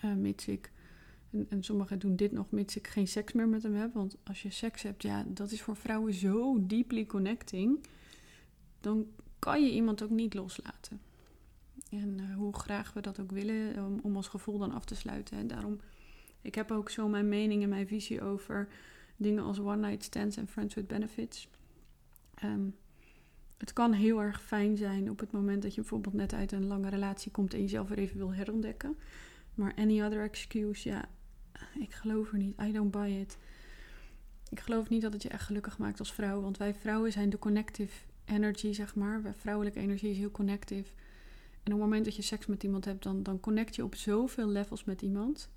Uh, 0.05 0.15
mits 0.15 0.49
ik, 0.49 0.73
en, 1.31 1.47
en, 1.49 1.63
sommigen 1.63 1.99
doen 1.99 2.17
dit 2.17 2.33
nog, 2.33 2.51
mits 2.51 2.77
ik 2.77 2.87
geen 2.87 3.09
seks 3.09 3.33
meer 3.33 3.49
met 3.49 3.63
hem 3.63 3.75
heb. 3.75 3.95
Want 3.95 4.17
als 4.25 4.43
je 4.43 4.51
seks 4.51 4.83
hebt, 4.83 5.03
ja, 5.03 5.25
dat 5.29 5.51
is 5.51 5.63
voor 5.63 5.77
vrouwen 5.77 6.15
zo 6.15 6.67
deeply 6.67 7.07
connecting. 7.07 7.87
Dan 8.81 9.07
kan 9.39 9.65
je 9.65 9.71
iemand 9.71 10.03
ook 10.03 10.11
niet 10.11 10.35
loslaten. 10.35 11.01
En 11.91 12.19
uh, 12.21 12.35
hoe 12.35 12.55
graag 12.55 12.93
we 12.93 13.01
dat 13.01 13.21
ook 13.21 13.31
willen, 13.31 13.85
om, 14.03 14.17
ons 14.17 14.29
gevoel 14.29 14.59
dan 14.59 14.73
af 14.73 14.85
te 14.85 14.95
sluiten. 14.95 15.39
En 15.39 15.47
daarom, 15.47 15.81
ik 16.41 16.55
heb 16.55 16.71
ook 16.71 16.91
zo 16.91 17.09
mijn 17.09 17.29
mening 17.29 17.63
en 17.63 17.69
mijn 17.69 17.87
visie 17.87 18.23
over 18.23 18.69
dingen 19.17 19.43
als 19.43 19.61
one 19.61 19.89
night 19.89 20.05
stands 20.05 20.37
en 20.37 20.49
friends 20.49 20.75
with 20.75 20.87
benefits. 20.87 21.49
Um, 22.45 22.75
het 23.63 23.73
kan 23.73 23.93
heel 23.93 24.23
erg 24.23 24.43
fijn 24.43 24.77
zijn 24.77 25.11
op 25.11 25.19
het 25.19 25.33
moment 25.33 25.63
dat 25.63 25.75
je 25.75 25.81
bijvoorbeeld 25.81 26.15
net 26.15 26.33
uit 26.33 26.53
een 26.53 26.67
lange 26.67 26.89
relatie 26.89 27.31
komt 27.31 27.55
en 27.55 27.61
jezelf 27.61 27.89
weer 27.89 27.99
even 27.99 28.17
wil 28.17 28.33
herontdekken. 28.35 28.97
Maar 29.55 29.75
any 29.75 30.03
other 30.03 30.23
excuse, 30.23 30.89
ja, 30.89 31.05
ik 31.79 31.93
geloof 31.93 32.33
er 32.33 32.39
niet. 32.39 32.61
I 32.61 32.73
don't 32.73 32.91
buy 32.91 33.11
it. 33.11 33.39
Ik 34.49 34.61
geloof 34.61 34.89
niet 34.89 35.03
dat 35.03 35.13
het 35.13 35.23
je 35.23 35.29
echt 35.29 35.45
gelukkig 35.45 35.79
maakt 35.79 35.99
als 35.99 36.13
vrouw. 36.13 36.41
Want 36.41 36.57
wij 36.57 36.75
vrouwen 36.75 37.13
zijn 37.13 37.31
de 37.31 37.39
connective 37.39 38.05
energy, 38.25 38.73
zeg 38.73 38.95
maar. 38.95 39.35
Vrouwelijke 39.37 39.81
energie 39.81 40.11
is 40.11 40.19
heel 40.19 40.31
connective. 40.31 40.91
En 41.63 41.73
op 41.73 41.79
het 41.79 41.89
moment 41.89 42.05
dat 42.05 42.17
je 42.17 42.23
seks 42.23 42.47
met 42.47 42.63
iemand 42.63 42.85
hebt, 42.85 43.03
dan, 43.03 43.23
dan 43.23 43.41
connect 43.41 43.77
je 43.77 43.85
op 43.85 43.95
zoveel 43.95 44.49
levels 44.49 44.85
met 44.85 45.03
iemand. 45.03 45.51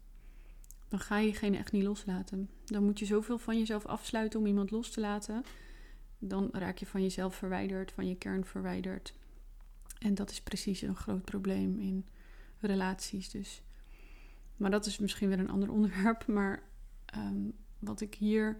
Dan 0.87 0.99
ga 0.99 1.17
je 1.17 1.33
geen 1.33 1.55
echt 1.55 1.71
niet 1.71 1.83
loslaten. 1.83 2.49
Dan 2.65 2.83
moet 2.83 2.99
je 2.99 3.05
zoveel 3.05 3.37
van 3.37 3.57
jezelf 3.57 3.85
afsluiten 3.85 4.39
om 4.39 4.45
iemand 4.45 4.71
los 4.71 4.89
te 4.91 4.99
laten 4.99 5.43
dan 6.27 6.49
raak 6.51 6.77
je 6.77 6.85
van 6.85 7.01
jezelf 7.01 7.35
verwijderd, 7.35 7.91
van 7.91 8.07
je 8.07 8.15
kern 8.15 8.45
verwijderd. 8.45 9.13
En 9.99 10.15
dat 10.15 10.31
is 10.31 10.41
precies 10.41 10.81
een 10.81 10.95
groot 10.95 11.23
probleem 11.23 11.79
in 11.79 12.05
relaties. 12.59 13.29
Dus. 13.29 13.61
Maar 14.57 14.71
dat 14.71 14.85
is 14.85 14.99
misschien 14.99 15.27
weer 15.27 15.39
een 15.39 15.49
ander 15.49 15.71
onderwerp. 15.77 16.27
Maar 16.27 16.63
ehm, 17.05 17.49
wat 17.79 18.01
ik 18.01 18.15
hier 18.15 18.57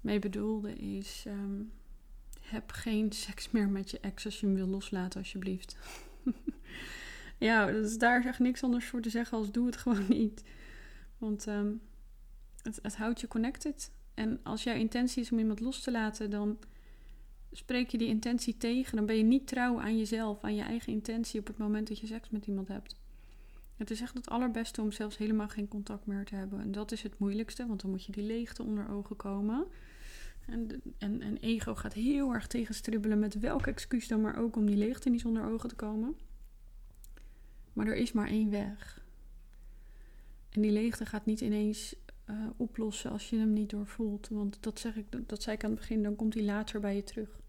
mee 0.00 0.18
bedoelde 0.18 0.72
is: 0.72 1.24
ehm, 1.26 1.62
heb 2.40 2.70
geen 2.70 3.12
seks 3.12 3.50
meer 3.50 3.68
met 3.68 3.90
je 3.90 4.00
ex 4.00 4.24
als 4.24 4.40
je 4.40 4.46
hem 4.46 4.54
wil 4.54 4.66
loslaten, 4.66 5.20
alsjeblieft. 5.20 5.76
ja, 7.38 7.66
dus 7.66 7.98
daar 7.98 8.18
is 8.18 8.26
echt 8.26 8.38
niks 8.38 8.62
anders 8.62 8.86
voor 8.86 9.00
te 9.00 9.10
zeggen 9.10 9.38
als 9.38 9.50
doe 9.50 9.66
het 9.66 9.76
gewoon 9.86 10.06
niet. 10.08 10.42
Want 11.18 11.46
ehm, 11.46 11.72
het, 12.62 12.78
het 12.82 12.96
houdt 12.96 13.20
je 13.20 13.28
connected. 13.28 13.90
En 14.14 14.40
als 14.42 14.62
jouw 14.62 14.74
intentie 14.74 15.22
is 15.22 15.32
om 15.32 15.38
iemand 15.38 15.60
los 15.60 15.80
te 15.80 15.90
laten, 15.90 16.30
dan 16.30 16.58
spreek 17.52 17.90
je 17.90 17.98
die 17.98 18.08
intentie 18.08 18.56
tegen, 18.56 18.96
dan 18.96 19.06
ben 19.06 19.16
je 19.16 19.22
niet 19.22 19.46
trouw 19.46 19.80
aan 19.80 19.98
jezelf, 19.98 20.42
aan 20.42 20.54
je 20.54 20.62
eigen 20.62 20.92
intentie 20.92 21.40
op 21.40 21.46
het 21.46 21.58
moment 21.58 21.88
dat 21.88 21.98
je 21.98 22.06
seks 22.06 22.30
met 22.30 22.46
iemand 22.46 22.68
hebt. 22.68 22.96
Het 23.76 23.90
is 23.90 24.00
echt 24.00 24.14
het 24.14 24.28
allerbeste 24.28 24.82
om 24.82 24.92
zelfs 24.92 25.16
helemaal 25.16 25.48
geen 25.48 25.68
contact 25.68 26.06
meer 26.06 26.24
te 26.24 26.34
hebben. 26.34 26.60
En 26.60 26.72
dat 26.72 26.92
is 26.92 27.02
het 27.02 27.18
moeilijkste, 27.18 27.66
want 27.66 27.80
dan 27.80 27.90
moet 27.90 28.04
je 28.04 28.12
die 28.12 28.24
leegte 28.24 28.62
onder 28.62 28.88
ogen 28.88 29.16
komen. 29.16 29.66
En, 30.46 30.82
en, 30.98 31.22
en 31.22 31.36
ego 31.36 31.74
gaat 31.74 31.92
heel 31.92 32.32
erg 32.32 32.46
tegenstribbelen 32.46 33.18
met 33.18 33.38
welk 33.38 33.66
excuus 33.66 34.08
dan 34.08 34.20
maar 34.20 34.38
ook 34.38 34.56
om 34.56 34.66
die 34.66 34.76
leegte 34.76 35.10
niet 35.10 35.24
onder 35.24 35.44
ogen 35.44 35.68
te 35.68 35.74
komen. 35.74 36.16
Maar 37.76 37.86
er 37.86 37.96
is 37.96 38.12
maar 38.12 38.28
één 38.28 38.50
weg. 38.50 39.04
En 40.50 40.60
die 40.62 40.70
leegte 40.70 41.06
gaat 41.06 41.26
niet 41.26 41.40
ineens 41.40 41.96
uh, 42.30 42.46
oplossen 42.56 43.10
als 43.10 43.30
je 43.30 43.38
hem 43.38 43.52
niet 43.52 43.70
doorvoelt. 43.70 44.28
Want 44.28 44.62
dat, 44.62 44.78
zeg 44.78 44.96
ik, 44.96 45.28
dat 45.28 45.42
zei 45.42 45.56
ik 45.56 45.64
aan 45.64 45.70
het 45.70 45.78
begin, 45.78 46.02
dan 46.02 46.16
komt 46.16 46.34
hij 46.34 46.42
later 46.42 46.80
bij 46.80 46.94
je 46.94 47.02
terug. 47.02 47.40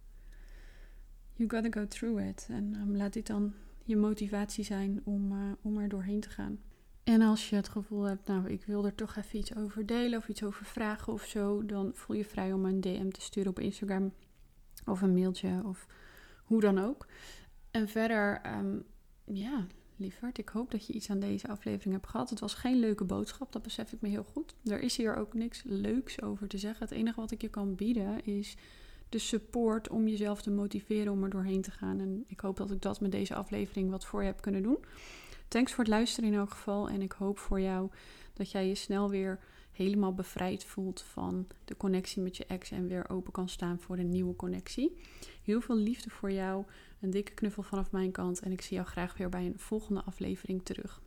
You 1.33 1.49
gotta 1.49 1.81
go 1.81 1.87
through 1.87 2.27
it. 2.27 2.47
En 2.49 2.75
um, 2.75 2.95
laat 2.95 3.13
dit 3.13 3.27
dan 3.27 3.53
je 3.83 3.95
motivatie 3.95 4.63
zijn 4.63 5.01
om, 5.03 5.31
uh, 5.31 5.51
om 5.61 5.77
er 5.77 5.89
doorheen 5.89 6.19
te 6.19 6.29
gaan. 6.29 6.59
En 7.03 7.21
als 7.21 7.49
je 7.49 7.55
het 7.55 7.69
gevoel 7.69 8.03
hebt, 8.03 8.27
nou, 8.27 8.49
ik 8.49 8.65
wil 8.65 8.85
er 8.85 8.95
toch 8.95 9.15
even 9.15 9.39
iets 9.39 9.55
over 9.55 9.85
delen 9.85 10.19
of 10.19 10.27
iets 10.27 10.43
over 10.43 10.65
vragen 10.65 11.13
of 11.13 11.23
zo, 11.23 11.65
dan 11.65 11.91
voel 11.93 12.15
je 12.15 12.25
vrij 12.25 12.53
om 12.53 12.65
een 12.65 12.81
DM 12.81 13.09
te 13.09 13.21
sturen 13.21 13.49
op 13.49 13.59
Instagram 13.59 14.13
of 14.85 15.01
een 15.01 15.13
mailtje 15.13 15.61
of 15.63 15.87
hoe 16.43 16.61
dan 16.61 16.79
ook. 16.79 17.07
En 17.71 17.87
verder, 17.87 18.41
um, 18.57 18.83
ja, 19.23 19.67
lieverd. 19.99 20.37
Ik 20.37 20.49
hoop 20.49 20.71
dat 20.71 20.87
je 20.87 20.93
iets 20.93 21.09
aan 21.09 21.19
deze 21.19 21.47
aflevering 21.47 21.93
hebt 21.93 22.07
gehad. 22.07 22.29
Het 22.29 22.39
was 22.39 22.53
geen 22.53 22.79
leuke 22.79 23.03
boodschap, 23.03 23.51
dat 23.51 23.61
besef 23.61 23.93
ik 23.93 24.01
me 24.01 24.09
heel 24.09 24.23
goed. 24.23 24.55
Er 24.63 24.81
is 24.81 24.97
hier 24.97 25.15
ook 25.15 25.33
niks 25.33 25.61
leuks 25.65 26.21
over 26.21 26.47
te 26.47 26.57
zeggen. 26.57 26.87
Het 26.87 26.97
enige 26.97 27.19
wat 27.19 27.31
ik 27.31 27.41
je 27.41 27.49
kan 27.49 27.75
bieden 27.75 28.25
is 28.25 28.55
de 29.09 29.17
support 29.17 29.89
om 29.89 30.07
jezelf 30.07 30.41
te 30.41 30.51
motiveren 30.51 31.11
om 31.11 31.23
er 31.23 31.29
doorheen 31.29 31.61
te 31.61 31.71
gaan. 31.71 31.99
En 31.99 32.23
ik 32.27 32.39
hoop 32.39 32.57
dat 32.57 32.71
ik 32.71 32.81
dat 32.81 33.01
met 33.01 33.11
deze 33.11 33.35
aflevering 33.35 33.89
wat 33.89 34.05
voor 34.05 34.21
je 34.21 34.27
heb 34.27 34.41
kunnen 34.41 34.63
doen. 34.63 34.77
Thanks 35.47 35.73
voor 35.73 35.83
het 35.83 35.93
luisteren 35.93 36.31
in 36.31 36.37
elk 36.37 36.51
geval. 36.51 36.89
En 36.89 37.01
ik 37.01 37.11
hoop 37.11 37.37
voor 37.37 37.61
jou 37.61 37.89
dat 38.33 38.51
jij 38.51 38.67
je 38.67 38.75
snel 38.75 39.09
weer 39.09 39.39
helemaal 39.71 40.13
bevrijd 40.13 40.65
voelt 40.65 41.01
van 41.01 41.47
de 41.65 41.77
connectie 41.77 42.21
met 42.21 42.37
je 42.37 42.45
ex 42.45 42.71
en 42.71 42.87
weer 42.87 43.09
open 43.09 43.31
kan 43.31 43.49
staan 43.49 43.79
voor 43.79 43.97
een 43.97 44.09
nieuwe 44.09 44.35
connectie. 44.35 44.97
Heel 45.43 45.61
veel 45.61 45.75
liefde 45.75 46.09
voor 46.09 46.31
jou. 46.31 46.65
Een 47.01 47.09
dikke 47.09 47.31
knuffel 47.31 47.63
vanaf 47.63 47.91
mijn 47.91 48.11
kant 48.11 48.39
en 48.39 48.51
ik 48.51 48.61
zie 48.61 48.75
jou 48.75 48.87
graag 48.87 49.17
weer 49.17 49.29
bij 49.29 49.45
een 49.45 49.59
volgende 49.59 50.01
aflevering 50.01 50.63
terug. 50.63 51.01